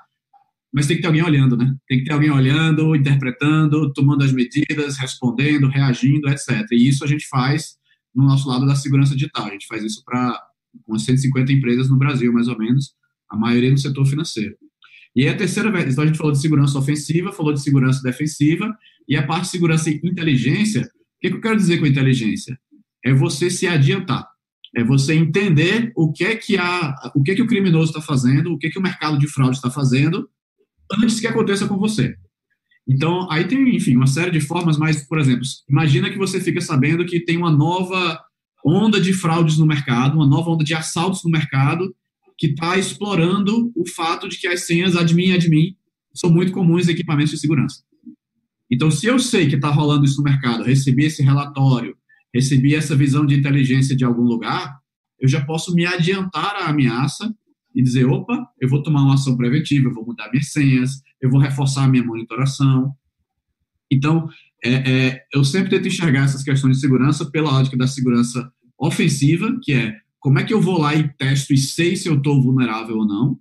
[0.71, 1.73] mas tem que ter alguém olhando, né?
[1.87, 6.65] Tem que ter alguém olhando, interpretando, tomando as medidas, respondendo, reagindo, etc.
[6.71, 7.77] E isso a gente faz
[8.15, 9.47] no nosso lado da segurança digital.
[9.47, 10.41] A gente faz isso para
[10.87, 12.93] umas 150 empresas no Brasil, mais ou menos,
[13.29, 14.55] a maioria no setor financeiro.
[15.15, 18.75] E a terceira vez, então a gente falou de segurança ofensiva, falou de segurança defensiva,
[19.07, 20.85] e a parte de segurança e inteligência, o
[21.21, 22.59] que, que eu quero dizer com inteligência?
[23.03, 24.27] É você se adiantar,
[24.75, 28.01] é você entender o que é que, a, o, que, é que o criminoso está
[28.01, 30.29] fazendo, o que, é que o mercado de fraude está fazendo,
[30.91, 32.15] antes que aconteça com você.
[32.87, 36.61] Então, aí tem, enfim, uma série de formas, mas, por exemplo, imagina que você fica
[36.61, 38.19] sabendo que tem uma nova
[38.63, 41.95] onda de fraudes no mercado, uma nova onda de assaltos no mercado,
[42.37, 45.75] que está explorando o fato de que as senhas admin admin
[46.13, 47.83] são muito comuns em equipamentos de segurança.
[48.71, 51.95] Então, se eu sei que está rolando isso no mercado, recebi esse relatório,
[52.33, 54.77] recebi essa visão de inteligência de algum lugar,
[55.19, 57.33] eu já posso me adiantar à ameaça
[57.73, 61.29] e dizer, opa, eu vou tomar uma ação preventiva, eu vou mudar minhas senhas, eu
[61.29, 62.93] vou reforçar a minha monitoração.
[63.91, 64.27] Então,
[64.63, 69.57] é, é, eu sempre tento enxergar essas questões de segurança pela ótica da segurança ofensiva,
[69.61, 72.41] que é como é que eu vou lá e testo e sei se eu estou
[72.41, 73.39] vulnerável ou não,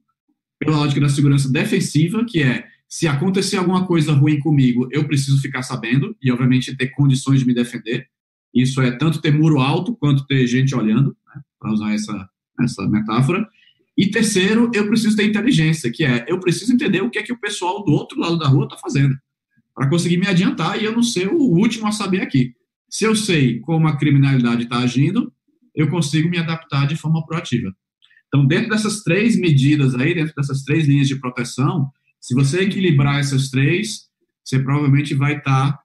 [0.58, 5.40] pela ótica da segurança defensiva, que é se acontecer alguma coisa ruim comigo, eu preciso
[5.40, 8.06] ficar sabendo e, obviamente, ter condições de me defender.
[8.54, 12.28] Isso é tanto ter muro alto quanto ter gente olhando, né, para usar essa,
[12.60, 13.48] essa metáfora.
[13.96, 17.32] E terceiro, eu preciso ter inteligência, que é eu preciso entender o que é que
[17.32, 19.14] o pessoal do outro lado da rua está fazendo,
[19.74, 22.52] para conseguir me adiantar e eu não ser o último a saber aqui.
[22.88, 25.32] Se eu sei como a criminalidade está agindo,
[25.74, 27.72] eu consigo me adaptar de forma proativa.
[28.28, 31.90] Então, dentro dessas três medidas aí, dentro dessas três linhas de proteção,
[32.20, 34.08] se você equilibrar essas três,
[34.44, 35.80] você provavelmente vai estar tá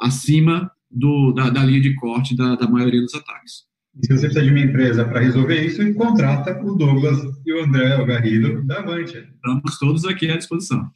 [0.00, 3.64] acima do, da, da, linha de corte da, da maioria dos ataques.
[4.02, 7.64] E se você precisa de uma empresa para resolver isso, contrata o Douglas e o
[7.64, 9.16] André o Garrido da Avante.
[9.16, 10.90] Estamos todos aqui à disposição.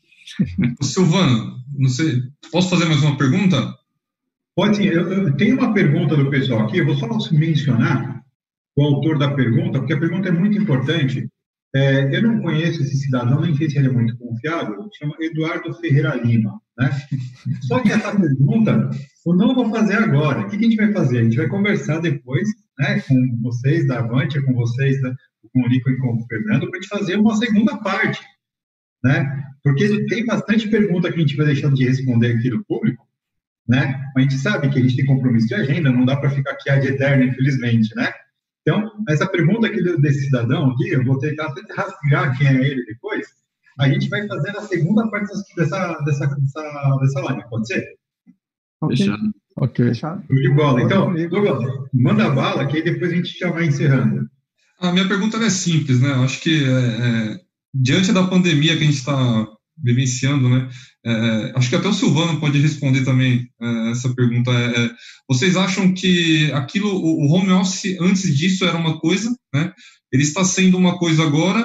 [0.82, 3.74] Silvano, não sei, posso fazer mais uma pergunta?
[4.54, 4.84] Pode sim.
[4.84, 8.22] Eu, eu tenho uma pergunta do pessoal aqui, eu vou só mencionar
[8.76, 11.28] o autor da pergunta, porque a pergunta é muito importante.
[11.74, 15.74] É, eu não conheço esse cidadão, nem sei se ele é muito confiável, chama Eduardo
[15.74, 16.60] Ferreira Lima.
[16.78, 16.90] Né?
[17.62, 18.90] Só que essa pergunta
[19.26, 20.40] eu não vou fazer agora.
[20.40, 21.18] O que a gente vai fazer?
[21.18, 22.48] A gente vai conversar depois
[22.78, 25.14] né, com vocês da Avante, com vocês, da,
[25.52, 28.24] com o Nico e com o Fernando, para a gente fazer uma segunda parte.
[29.02, 29.44] Né?
[29.62, 33.06] Porque tem bastante pergunta que a gente vai deixando de responder aqui do público,
[33.68, 34.02] né?
[34.16, 36.70] A gente sabe que a gente tem compromisso de agenda, não dá para ficar aqui
[36.70, 38.10] ad eterno, infelizmente, né?
[38.62, 43.26] Então, essa pergunta aqui desse cidadão aqui, eu vou tentar rastrear quem é ele depois,
[43.78, 47.84] a gente vai fazer a segunda parte dessa, dessa, dessa, dessa live, pode ser?
[48.88, 49.22] Fechado.
[49.56, 49.86] Ok.
[49.88, 50.22] Fechado.
[50.28, 50.82] De bola.
[50.82, 54.28] Então, Douglas, manda bala, que aí depois a gente já vai encerrando.
[54.80, 56.10] A minha pergunta é simples, né?
[56.10, 57.40] Eu acho que é, é,
[57.74, 60.68] diante da pandemia que a gente está vivenciando, né?
[61.04, 64.50] É, acho que até o Silvano pode responder também é, essa pergunta.
[64.52, 64.90] É, é
[65.28, 69.72] vocês acham que aquilo, o home office antes disso era uma coisa, né?
[70.12, 71.64] Ele está sendo uma coisa agora.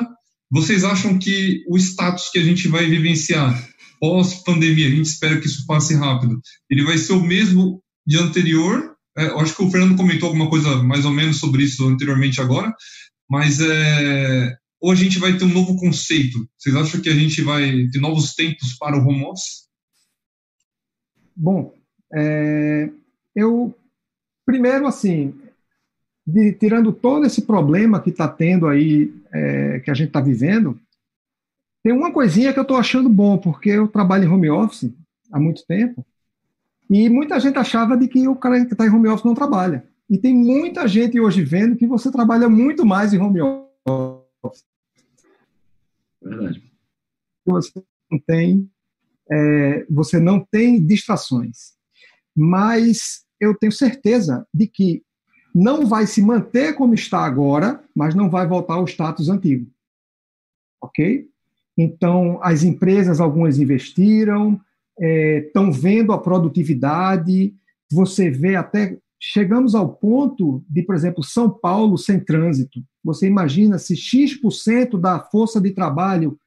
[0.54, 3.68] Vocês acham que o status que a gente vai vivenciar
[4.00, 6.40] pós-pandemia, a gente espera que isso passe rápido,
[6.70, 8.96] ele vai ser o mesmo de anterior?
[9.18, 12.40] É, eu acho que o Fernando comentou alguma coisa mais ou menos sobre isso anteriormente
[12.40, 12.72] agora,
[13.28, 16.38] mas é, ou a gente vai ter um novo conceito?
[16.56, 19.64] Vocês acham que a gente vai ter novos tempos para o home office?
[21.36, 21.74] Bom,
[22.14, 22.92] é,
[23.36, 23.76] eu
[24.46, 25.34] primeiro assim,
[26.28, 30.80] de, tirando todo esse problema que está tendo aí, é, que a gente está vivendo,
[31.84, 34.94] tem uma coisinha que eu estou achando bom, porque eu trabalho em home office
[35.32, 36.06] há muito tempo,
[36.90, 39.88] e muita gente achava de que o cara que está em home office não trabalha.
[40.10, 44.64] E tem muita gente hoje vendo que você trabalha muito mais em home office.
[46.22, 46.72] Verdade.
[47.46, 48.70] Você não tem,
[49.30, 51.74] é, você não tem distrações.
[52.36, 55.04] Mas eu tenho certeza de que
[55.54, 59.70] não vai se manter como está agora, mas não vai voltar ao status antigo.
[60.82, 61.28] Ok?
[61.78, 64.60] Então, as empresas, algumas investiram,
[65.00, 67.54] estão é, vendo a produtividade,
[67.92, 68.98] você vê até.
[69.20, 72.84] Chegamos ao ponto de, por exemplo, São Paulo sem trânsito.
[73.04, 76.38] Você imagina se X% da força de trabalho,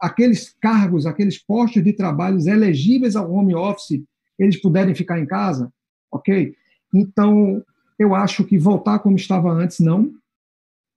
[0.00, 4.02] aqueles cargos, aqueles postos de trabalho elegíveis ao home office,
[4.38, 5.70] eles puderem ficar em casa,
[6.10, 6.54] ok?
[6.94, 7.62] Então,
[8.02, 10.12] eu acho que voltar como estava antes, não.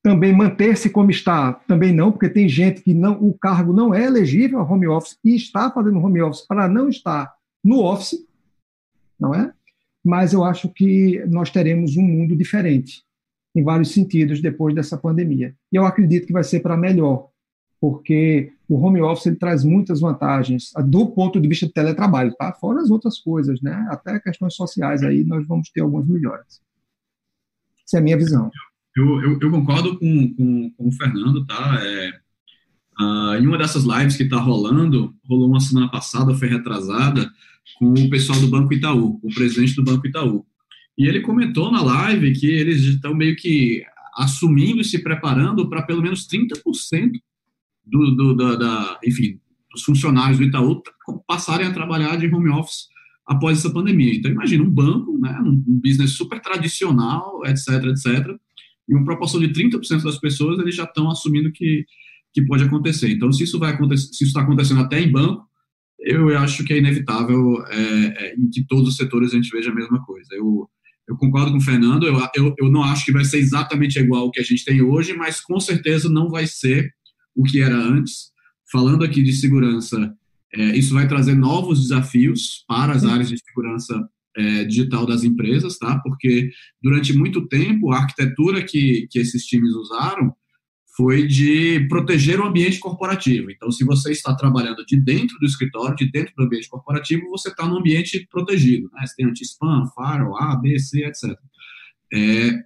[0.04, 4.06] Também manter-se como está, também não, porque tem gente que não, o cargo não é
[4.06, 7.34] elegível ao home office e está fazendo home office para não estar
[7.64, 8.24] no office,
[9.20, 9.52] não é?
[10.04, 13.04] Mas eu acho que nós teremos um mundo diferente
[13.56, 15.56] em vários sentidos depois dessa pandemia.
[15.72, 17.30] E eu acredito que vai ser para melhor,
[17.82, 22.54] porque o home office ele traz muitas vantagens do ponto de vista do teletrabalho, tá?
[22.54, 23.88] Fora as outras coisas, né?
[23.90, 26.62] Até questões sociais aí nós vamos ter algumas melhores.
[27.86, 28.50] Essa é a minha visão.
[28.96, 31.80] Eu, eu, eu concordo com, com, com, o Fernando, tá?
[31.82, 32.12] É,
[33.00, 37.30] uh, em uma dessas lives que está rolando, rolou uma semana passada, foi retrasada,
[37.78, 40.46] com o pessoal do Banco Itaú, o presidente do Banco Itaú.
[40.98, 43.84] E ele comentou na live que eles estão meio que
[44.16, 47.12] assumindo e se preparando para pelo menos 30%
[47.86, 49.40] do, do, da, da, enfim,
[49.72, 50.82] dos funcionários do Itaú
[51.28, 52.88] passarem a trabalhar de home office
[53.28, 54.14] após essa pandemia.
[54.14, 58.36] Então, imagina um banco, né, um business super tradicional, etc, etc,
[58.88, 61.86] e uma proporção de 30% das pessoas eles já estão assumindo que,
[62.34, 63.10] que pode acontecer.
[63.10, 65.44] Então, se isso vai acontecer, se está acontecendo até em banco,
[66.00, 69.72] eu acho que é inevitável é, é, em que todos os setores a gente veja
[69.72, 70.28] a mesma coisa.
[70.34, 70.70] Eu,
[71.08, 74.24] eu concordo com o Fernando, eu, eu, eu não acho que vai ser exatamente igual
[74.24, 76.92] ao que a gente tem hoje, mas com certeza não vai ser
[77.36, 78.32] o que era antes.
[78.72, 80.14] Falando aqui de segurança,
[80.54, 85.78] é, isso vai trazer novos desafios para as áreas de segurança é, digital das empresas,
[85.78, 86.00] tá?
[86.00, 86.50] Porque
[86.82, 90.34] durante muito tempo a arquitetura que, que esses times usaram
[90.96, 93.52] foi de proteger o ambiente corporativo.
[93.52, 97.50] Então, se você está trabalhando de dentro do escritório, de dentro do ambiente corporativo, você
[97.50, 98.90] está no ambiente protegido.
[98.94, 99.06] Né?
[99.06, 101.38] Você tem anti-spam, firewall, A, B, C, etc.
[102.14, 102.64] É,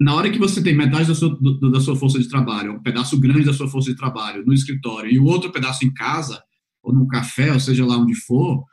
[0.00, 2.82] na hora que você tem metade da sua, do, da sua força de trabalho, um
[2.82, 6.42] pedaço grande da sua força de trabalho no escritório e o outro pedaço em casa,
[6.82, 8.64] ou no café, ou seja lá onde for,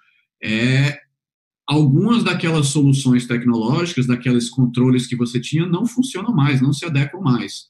[0.43, 0.97] é,
[1.67, 7.21] algumas daquelas soluções tecnológicas, daqueles controles que você tinha, não funcionam mais, não se adequam
[7.21, 7.67] mais.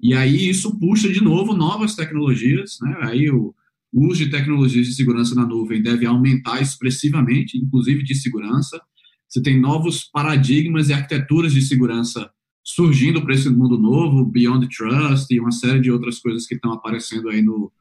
[0.00, 2.96] E aí isso puxa de novo novas tecnologias, né?
[3.02, 3.54] Aí o
[3.92, 8.80] uso de tecnologias de segurança na nuvem deve aumentar expressivamente, inclusive de segurança.
[9.28, 12.30] Você tem novos paradigmas e arquiteturas de segurança
[12.64, 16.72] surgindo para esse mundo novo, Beyond Trust e uma série de outras coisas que estão
[16.72, 17.72] aparecendo aí no,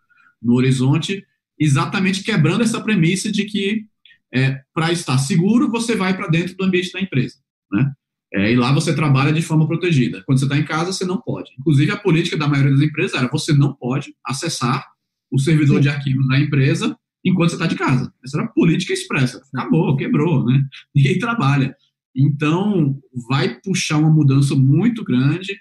[0.42, 1.26] no horizonte,
[1.64, 3.86] exatamente quebrando essa premissa de que
[4.34, 7.36] é, para estar seguro, você vai para dentro do ambiente da empresa.
[7.72, 7.92] Né?
[8.34, 10.24] É, e lá você trabalha de forma protegida.
[10.26, 11.52] Quando você está em casa, você não pode.
[11.60, 14.86] Inclusive, a política da maioria das empresas era você não pode acessar
[15.30, 15.82] o servidor Sim.
[15.82, 18.12] de arquivos da empresa enquanto você está de casa.
[18.24, 19.42] Essa era a política expressa.
[19.54, 20.66] Acabou, quebrou, né?
[20.96, 21.76] Ninguém trabalha.
[22.16, 22.98] Então,
[23.30, 25.56] vai puxar uma mudança muito grande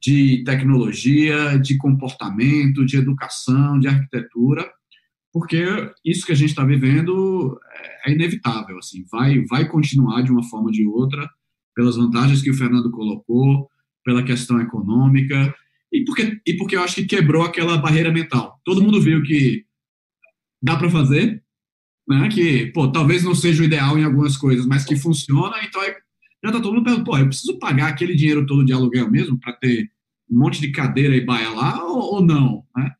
[0.00, 4.68] de tecnologia, de comportamento, de educação, de arquitetura,
[5.32, 5.64] porque
[6.04, 7.58] isso que a gente está vivendo
[8.04, 11.28] é, é inevitável, assim, vai, vai continuar de uma forma ou de outra,
[11.74, 13.68] pelas vantagens que o Fernando colocou,
[14.04, 15.54] pela questão econômica,
[15.92, 18.60] e porque, e porque eu acho que quebrou aquela barreira mental.
[18.64, 19.64] Todo mundo viu que
[20.62, 21.42] dá para fazer,
[22.08, 22.28] né?
[22.28, 25.96] Que, pô, talvez não seja o ideal em algumas coisas, mas que funciona, então é,
[26.44, 29.38] já tá todo mundo perguntando, pô, eu preciso pagar aquele dinheiro todo de aluguel mesmo
[29.38, 29.90] para ter
[30.30, 32.90] um monte de cadeira e baia lá ou, ou não, né?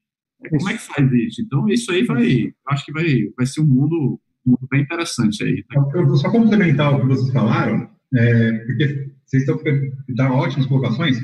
[0.49, 1.43] Como é que faz isso?
[1.43, 3.05] Então, isso aí vai, acho que vai,
[3.37, 5.65] vai ser um mundo, um mundo bem interessante aí.
[5.65, 5.83] Tá?
[5.95, 9.61] Eu vou só complementar o que vocês falaram, é, porque vocês estão
[10.09, 11.19] dando ótimas colocações,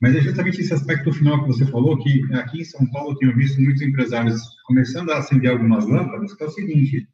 [0.00, 3.16] mas é justamente esse aspecto final que você falou, que aqui em São Paulo eu
[3.16, 7.08] tenho visto muitos empresários começando a acender algumas lâmpadas, que é o seguinte,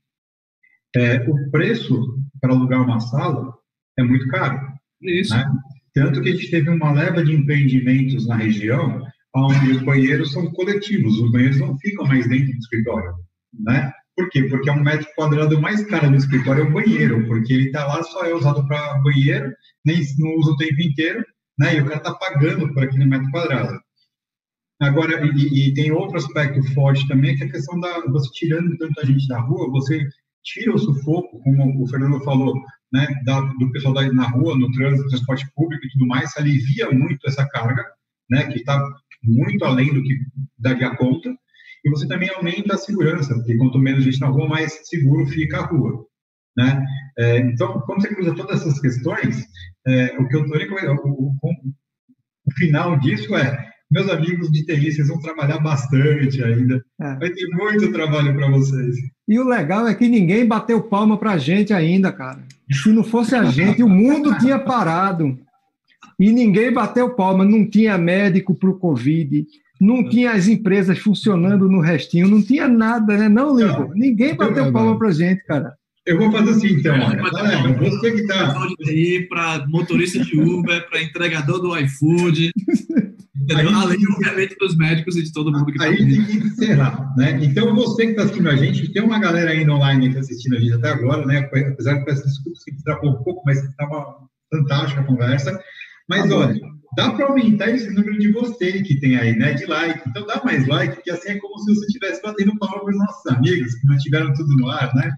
[0.95, 3.53] é, o preço para alugar uma sala
[3.99, 4.61] é muito caro.
[5.03, 5.35] Isso.
[5.35, 5.45] Né?
[5.95, 9.03] Tanto que a gente teve uma leva de empreendimentos na região
[9.37, 13.12] onde os banheiros são coletivos, os banheiros não ficam mais dentro do escritório,
[13.53, 13.93] né?
[14.16, 14.45] Por quê?
[14.45, 17.87] Porque é um metro quadrado mais caro do escritório é o banheiro, porque ele está
[17.87, 19.53] lá só é usado para banheiro,
[19.84, 21.24] nem não usa o tempo inteiro,
[21.59, 21.76] né?
[21.76, 23.78] E o cara está pagando por aquele metro quadrado.
[24.80, 28.76] Agora, e, e, tem outro aspecto forte também, que é a questão da você tirando
[28.76, 30.07] tanta gente da rua, você
[30.45, 32.55] tira o sufoco, como o Fernando falou,
[32.93, 36.91] né, da, do pessoal da, na rua, no trânsito, transporte público e tudo mais, alivia
[36.91, 37.84] muito essa carga,
[38.30, 38.78] né, que está
[39.27, 40.14] muito além do que
[40.59, 41.35] daria conta,
[41.85, 45.59] e você também aumenta a segurança, porque quanto menos gente na rua, mais seguro fica
[45.59, 46.05] a rua.
[46.57, 46.85] Né?
[47.18, 49.45] É, então, quando você cruza todas essas questões,
[49.87, 51.51] é, o que eu estou o, o,
[52.47, 56.83] o final disso é meus amigos de TI, vocês vão trabalhar bastante ainda.
[57.01, 57.14] É.
[57.16, 58.97] Vai ter muito trabalho para vocês.
[59.29, 62.43] E o legal é que ninguém bateu palma para a gente ainda, cara.
[62.72, 65.39] Se não fosse a gente, o mundo tinha parado.
[66.19, 67.45] E ninguém bateu palma.
[67.45, 69.47] Não tinha médico para o Covid,
[69.81, 73.29] não tinha as empresas funcionando no restinho, não tinha nada, né?
[73.29, 73.93] Não, Lincoln?
[73.95, 75.75] Ninguém bateu palma para a gente, cara.
[76.07, 76.97] Eu vou fazer assim, então.
[76.97, 78.55] Galera, você que está.
[79.29, 82.53] Para motorista de Uber, para entregador do iFood.
[83.55, 87.14] Aí, Além, obviamente, dos médicos e de todo mundo que está Aí tem que encerrar,
[87.17, 87.39] né?
[87.43, 90.61] Então, você que está assistindo a gente, tem uma galera ainda online que assistindo a
[90.61, 91.49] gente até agora, né?
[91.69, 94.17] Apesar de peço desculpas que destravou um pouco, mas estava
[94.53, 95.61] fantástica a conversa.
[96.09, 96.61] Mas, tá olha,
[96.97, 99.55] dá para aumentar esse número de você que tem aí, né?
[99.55, 100.09] De like.
[100.09, 102.99] Então, dá mais like, que assim é como se você estivesse batendo palma para os
[102.99, 105.13] nossos amigos que mantiveram tudo no ar, né?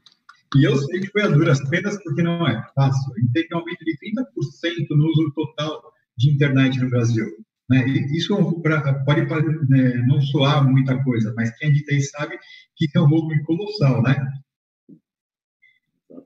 [0.56, 3.12] E eu sei que foi a duras penas, porque não é fácil.
[3.14, 5.82] A gente teve um aumento de 30% no uso total
[6.16, 7.26] de internet no Brasil.
[7.68, 7.86] Né?
[8.12, 12.38] Isso é pode né, não soar muita coisa, mas quem de TI sabe
[12.76, 14.16] que é um volume colossal, né?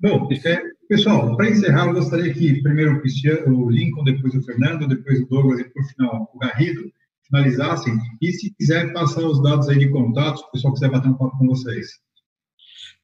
[0.02, 3.00] Bom, é, pessoal, para encerrar, eu gostaria que primeiro
[3.46, 6.90] o, o Lincoln, depois o Fernando, depois o Douglas e, por final, o Garrido,
[7.28, 7.96] finalizassem.
[8.20, 11.14] E se quiser passar os dados aí de contato, se o pessoal quiser bater um
[11.14, 11.86] papo com vocês.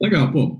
[0.03, 0.59] Legal, pô.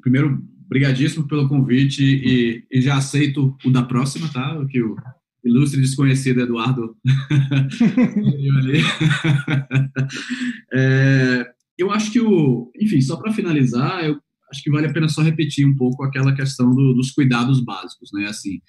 [0.00, 4.60] Primeiro, brigadíssimo pelo convite e, e já aceito o da próxima, tá?
[4.60, 4.94] O que o
[5.44, 6.96] ilustre desconhecido Eduardo
[10.72, 15.08] é, eu acho que o, enfim, só para finalizar, eu acho que vale a pena
[15.08, 18.26] só repetir um pouco aquela questão do, dos cuidados básicos, né?
[18.26, 18.60] Assim,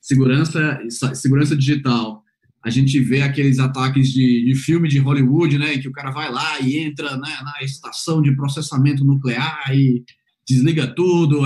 [0.00, 0.80] segurança,
[1.14, 2.22] segurança digital.
[2.62, 6.10] A gente vê aqueles ataques de, de filme de Hollywood, né, em que o cara
[6.10, 10.02] vai lá e entra né, na estação de processamento nuclear e
[10.46, 11.42] desliga tudo,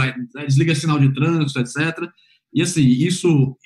[0.47, 2.09] desliga sinal de trânsito, etc.
[2.53, 3.57] E assim, isso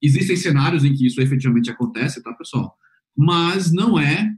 [0.00, 2.74] existem cenários em que isso efetivamente acontece, tá, pessoal?
[3.16, 4.30] Mas não é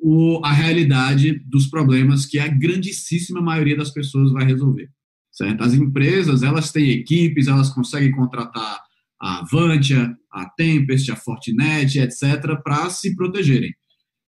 [0.00, 4.90] o, a realidade dos problemas que a grandíssima maioria das pessoas vai resolver.
[5.30, 5.62] Certo?
[5.62, 8.80] As empresas, elas têm equipes, elas conseguem contratar
[9.20, 13.72] a Avantia, a Tempest, a Fortinet, etc., para se protegerem.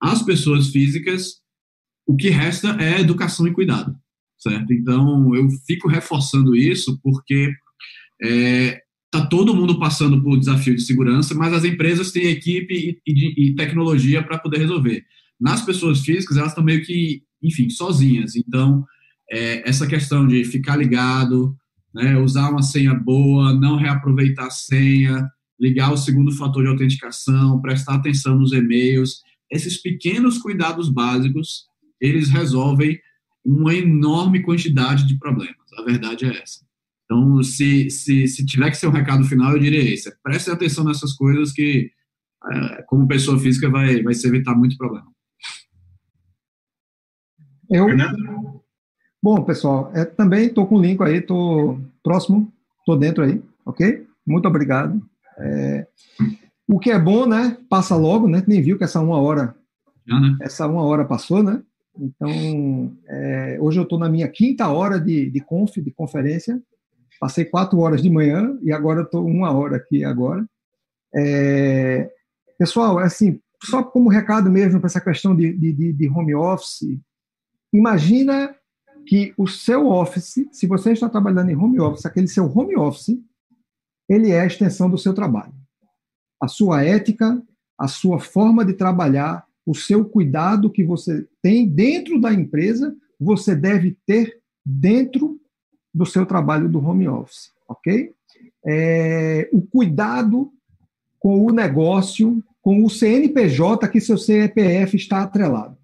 [0.02, 1.36] As pessoas físicas,
[2.06, 3.94] o que resta é educação e cuidado,
[4.38, 4.72] certo?
[4.72, 7.52] Então, eu fico reforçando isso porque
[8.22, 8.80] é,
[9.10, 13.50] tá todo mundo passando por desafio de segurança, mas as empresas têm equipe e, e,
[13.50, 15.04] e tecnologia para poder resolver.
[15.40, 18.36] Nas pessoas físicas, elas estão meio que, enfim, sozinhas.
[18.36, 18.84] Então,
[19.30, 21.56] é, essa questão de ficar ligado,
[21.94, 27.60] né, usar uma senha boa, não reaproveitar a senha, ligar o segundo fator de autenticação,
[27.60, 29.22] prestar atenção nos e-mails.
[29.50, 31.66] Esses pequenos cuidados básicos,
[32.00, 32.98] eles resolvem
[33.44, 35.56] uma enorme quantidade de problemas.
[35.78, 36.64] A verdade é essa.
[37.04, 40.12] Então, se, se, se tiver que ser um recado final, eu diria esse.
[40.22, 41.90] Preste atenção nessas coisas que,
[42.52, 45.10] é, como pessoa física, vai, vai se evitar muito problema.
[47.70, 47.86] Eu,
[49.22, 54.06] Bom, pessoal, é, também estou com o link aí, estou próximo, estou dentro aí, ok?
[54.26, 55.00] Muito obrigado.
[55.38, 55.86] É,
[56.66, 57.56] o que é bom, né?
[57.68, 58.42] Passa logo, né?
[58.46, 59.54] Nem viu que essa uma hora,
[60.06, 60.36] Já, né?
[60.40, 61.62] essa uma hora passou, né?
[61.98, 66.60] Então, é, hoje eu estou na minha quinta hora de, de conf, de conferência.
[67.20, 70.44] Passei quatro horas de manhã e agora estou uma hora aqui agora.
[71.14, 72.10] É,
[72.58, 76.98] pessoal, assim, só como recado mesmo para essa questão de, de, de home office,
[77.72, 78.54] imagina
[79.06, 83.18] que o seu office, se você está trabalhando em home office, aquele seu home office,
[84.08, 85.54] ele é a extensão do seu trabalho.
[86.40, 87.42] A sua ética,
[87.78, 93.54] a sua forma de trabalhar, o seu cuidado que você tem dentro da empresa, você
[93.54, 95.40] deve ter dentro
[95.92, 98.12] do seu trabalho do home office, ok?
[98.66, 100.52] É, o cuidado
[101.18, 105.79] com o negócio, com o CNPJ que seu CPF está atrelado.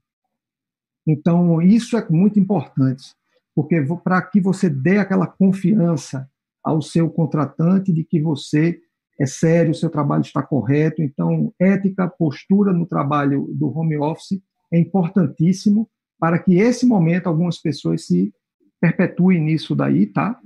[1.07, 3.15] Então, isso é muito importante,
[3.55, 6.29] porque para que você dê aquela confiança
[6.65, 8.81] ao seu contratante de que você
[9.19, 11.03] é sério, o seu trabalho está correto.
[11.03, 14.43] Então, ética, postura no trabalho do home office
[14.73, 15.89] é importantíssimo
[16.19, 18.33] para que esse momento algumas pessoas se
[18.81, 20.39] perpetuem nisso daí, tá?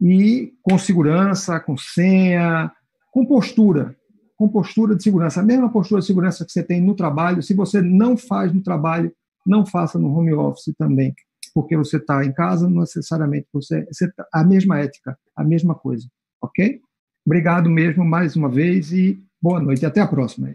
[0.00, 2.70] E com segurança, com senha,
[3.12, 3.96] com postura,
[4.36, 5.40] com postura de segurança.
[5.40, 8.62] A mesma postura de segurança que você tem no trabalho, se você não faz no
[8.62, 9.12] trabalho,
[9.48, 11.14] não faça no home office também,
[11.54, 15.74] porque você está em casa, não necessariamente você, você tá, a mesma ética, a mesma
[15.74, 16.06] coisa,
[16.42, 16.80] ok?
[17.26, 19.84] Obrigado mesmo mais uma vez e boa noite.
[19.84, 20.54] Até a próxima.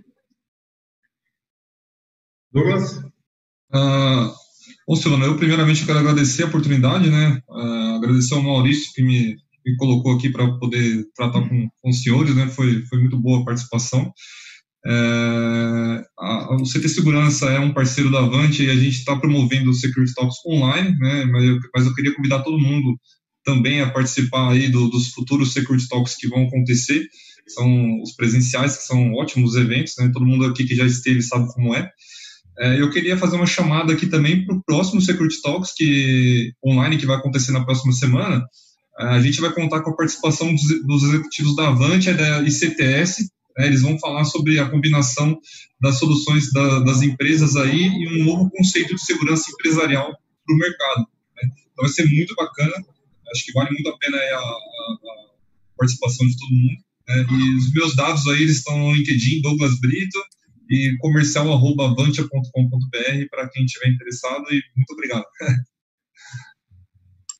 [2.52, 2.98] Douglas?
[3.74, 4.32] Uh,
[4.88, 7.42] ô Silvano, eu primeiramente quero agradecer a oportunidade, né?
[7.50, 12.02] Uh, agradecer ao Maurício que me, me colocou aqui para poder tratar com, com os
[12.02, 12.48] senhores, né?
[12.48, 14.14] Foi, foi muito boa a participação.
[14.86, 19.70] É, a, o CT Segurança é um parceiro da Avante e a gente está promovendo
[19.70, 22.98] o Security Talks online, né, mas, eu, mas eu queria convidar todo mundo
[23.46, 27.08] também a participar aí do, dos futuros Security Talks que vão acontecer.
[27.48, 31.48] São os presenciais, que são ótimos eventos, né, todo mundo aqui que já esteve sabe
[31.54, 31.90] como é.
[32.60, 36.98] é eu queria fazer uma chamada aqui também para o próximo Security Talks que online
[36.98, 38.44] que vai acontecer na próxima semana.
[38.98, 43.28] A gente vai contar com a participação dos, executivos da Avante e da ICTS,
[43.58, 45.40] né, eles vão falar sobre a combinação
[45.82, 50.12] das soluções da, das empresas aí e um novo conceito de segurança empresarial
[50.46, 51.08] para o mercado.
[51.36, 51.44] Né?
[51.72, 52.74] Então vai ser muito bacana.
[53.32, 54.58] Acho que vale muito a pena a, a, a
[55.78, 56.84] participação de todo mundo.
[57.08, 57.26] Né?
[57.30, 60.20] E os meus dados aí eles estão no LinkedIn, Douglas Brito,
[60.70, 64.46] e comercial.avantia.com.br para quem estiver interessado.
[64.52, 65.26] E muito obrigado.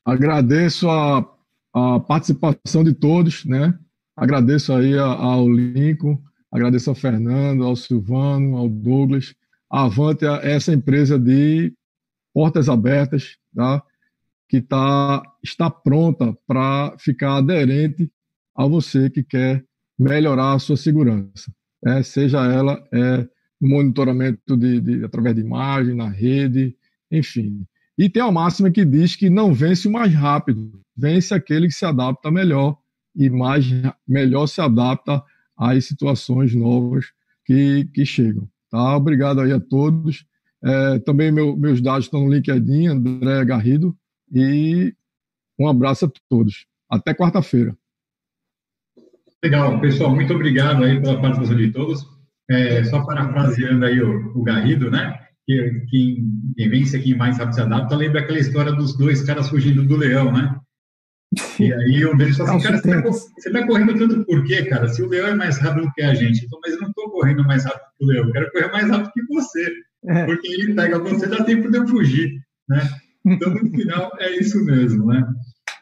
[0.06, 1.26] Agradeço a,
[1.74, 3.74] a participação de todos, né?
[4.16, 6.22] Agradeço aí ao Lincoln,
[6.52, 9.34] agradeço ao Fernando, ao Silvano, ao Douglas.
[9.70, 11.74] A Avante é essa empresa de
[12.34, 13.84] portas abertas, tá?
[14.48, 18.12] que tá, está pronta para ficar aderente
[18.56, 19.66] a você que quer
[19.98, 21.52] melhorar a sua segurança.
[21.82, 22.04] Né?
[22.04, 23.28] Seja ela é,
[23.60, 26.76] no monitoramento de, de, através de imagem, na rede,
[27.12, 27.66] enfim.
[27.98, 31.74] E tem a máxima que diz que não vence o mais rápido, vence aquele que
[31.74, 32.78] se adapta melhor
[33.16, 33.66] e mais
[34.08, 35.24] melhor se adapta
[35.58, 37.06] às situações novas
[37.46, 38.48] que, que chegam.
[38.70, 38.96] Tá?
[38.96, 40.26] Obrigado aí a todos.
[40.64, 43.96] É, também meu, meus dados estão no LinkedIn, André Garrido,
[44.32, 44.96] e
[45.60, 46.66] um abraço a todos.
[46.90, 47.76] Até quarta-feira.
[49.44, 52.06] Legal, pessoal, muito obrigado aí pela participação de todos.
[52.50, 55.20] É, só parafraseando aí o, o Garrido, né?
[55.46, 59.50] Que quem, quem vence aqui mais rápido se adapta, lembra aquela história dos dois caras
[59.50, 60.58] fugindo do leão, né?
[61.60, 64.66] E aí um deles falou assim, cara, você tá, você tá, correndo tanto por quê,
[64.66, 64.88] cara?
[64.88, 67.44] Se o leão é mais rápido que a gente, então, mas eu não estou correndo
[67.44, 69.74] mais rápido que o leão, eu quero correr mais rápido que você.
[70.06, 70.26] É.
[70.26, 72.82] Porque ele pega você, dá tempo de eu fugir, né?
[73.26, 75.26] Então, no final, é isso mesmo, né?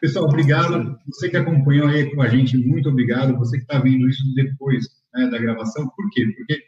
[0.00, 0.96] Pessoal, obrigado.
[1.06, 3.36] Você que acompanhou aí com a gente, muito obrigado.
[3.38, 4.84] Você que está vendo isso depois
[5.14, 6.24] né, da gravação, por quê?
[6.36, 6.62] Porque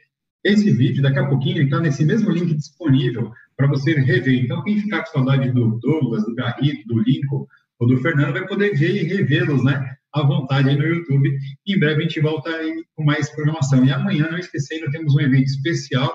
[0.44, 4.44] esse vídeo, daqui a pouquinho, ele está nesse mesmo link disponível para você rever.
[4.44, 7.46] Então, quem ficar com saudade do Douglas, do Garrido, do Lincoln,
[7.84, 9.94] o do Fernando vai poder ver e revê-los, né?
[10.12, 11.30] À vontade aí no YouTube.
[11.66, 13.84] Em breve a gente volta aí com mais programação.
[13.84, 16.12] E amanhã, não esquecendo, temos um evento especial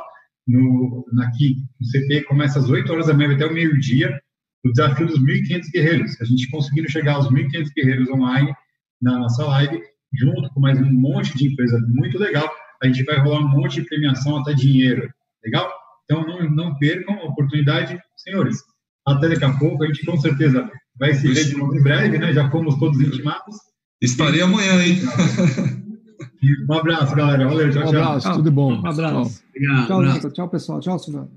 [0.48, 4.20] no, aqui no CP, começa às 8 horas da manhã até o meio-dia,
[4.66, 6.22] o desafio dos 1.500 guerreiros.
[6.22, 8.52] A gente conseguindo chegar aos 1.500 guerreiros online
[9.02, 9.80] na nossa live.
[10.12, 12.50] junto com mais um monte de empresa muito legal.
[12.82, 15.08] A gente vai rolar um monte de premiação até dinheiro.
[15.44, 15.72] Legal?
[16.06, 18.58] Então, não, não percam a oportunidade, senhores.
[19.06, 20.68] Até daqui a pouco, a gente com certeza
[21.00, 22.34] vai se ver de novo em breve, né?
[22.34, 23.56] Já fomos todos intimados.
[24.02, 25.00] Estarei amanhã, hein?
[26.70, 27.48] um abraço, galera.
[27.48, 27.94] Valeu, tchau, tchau.
[27.94, 28.74] Um abraço, tudo bom.
[28.74, 29.42] Um abraço.
[29.50, 29.88] Obrigado.
[29.88, 30.32] Tchau, abraço.
[30.32, 30.80] tchau, pessoal.
[30.80, 31.30] Tchau, Silvano.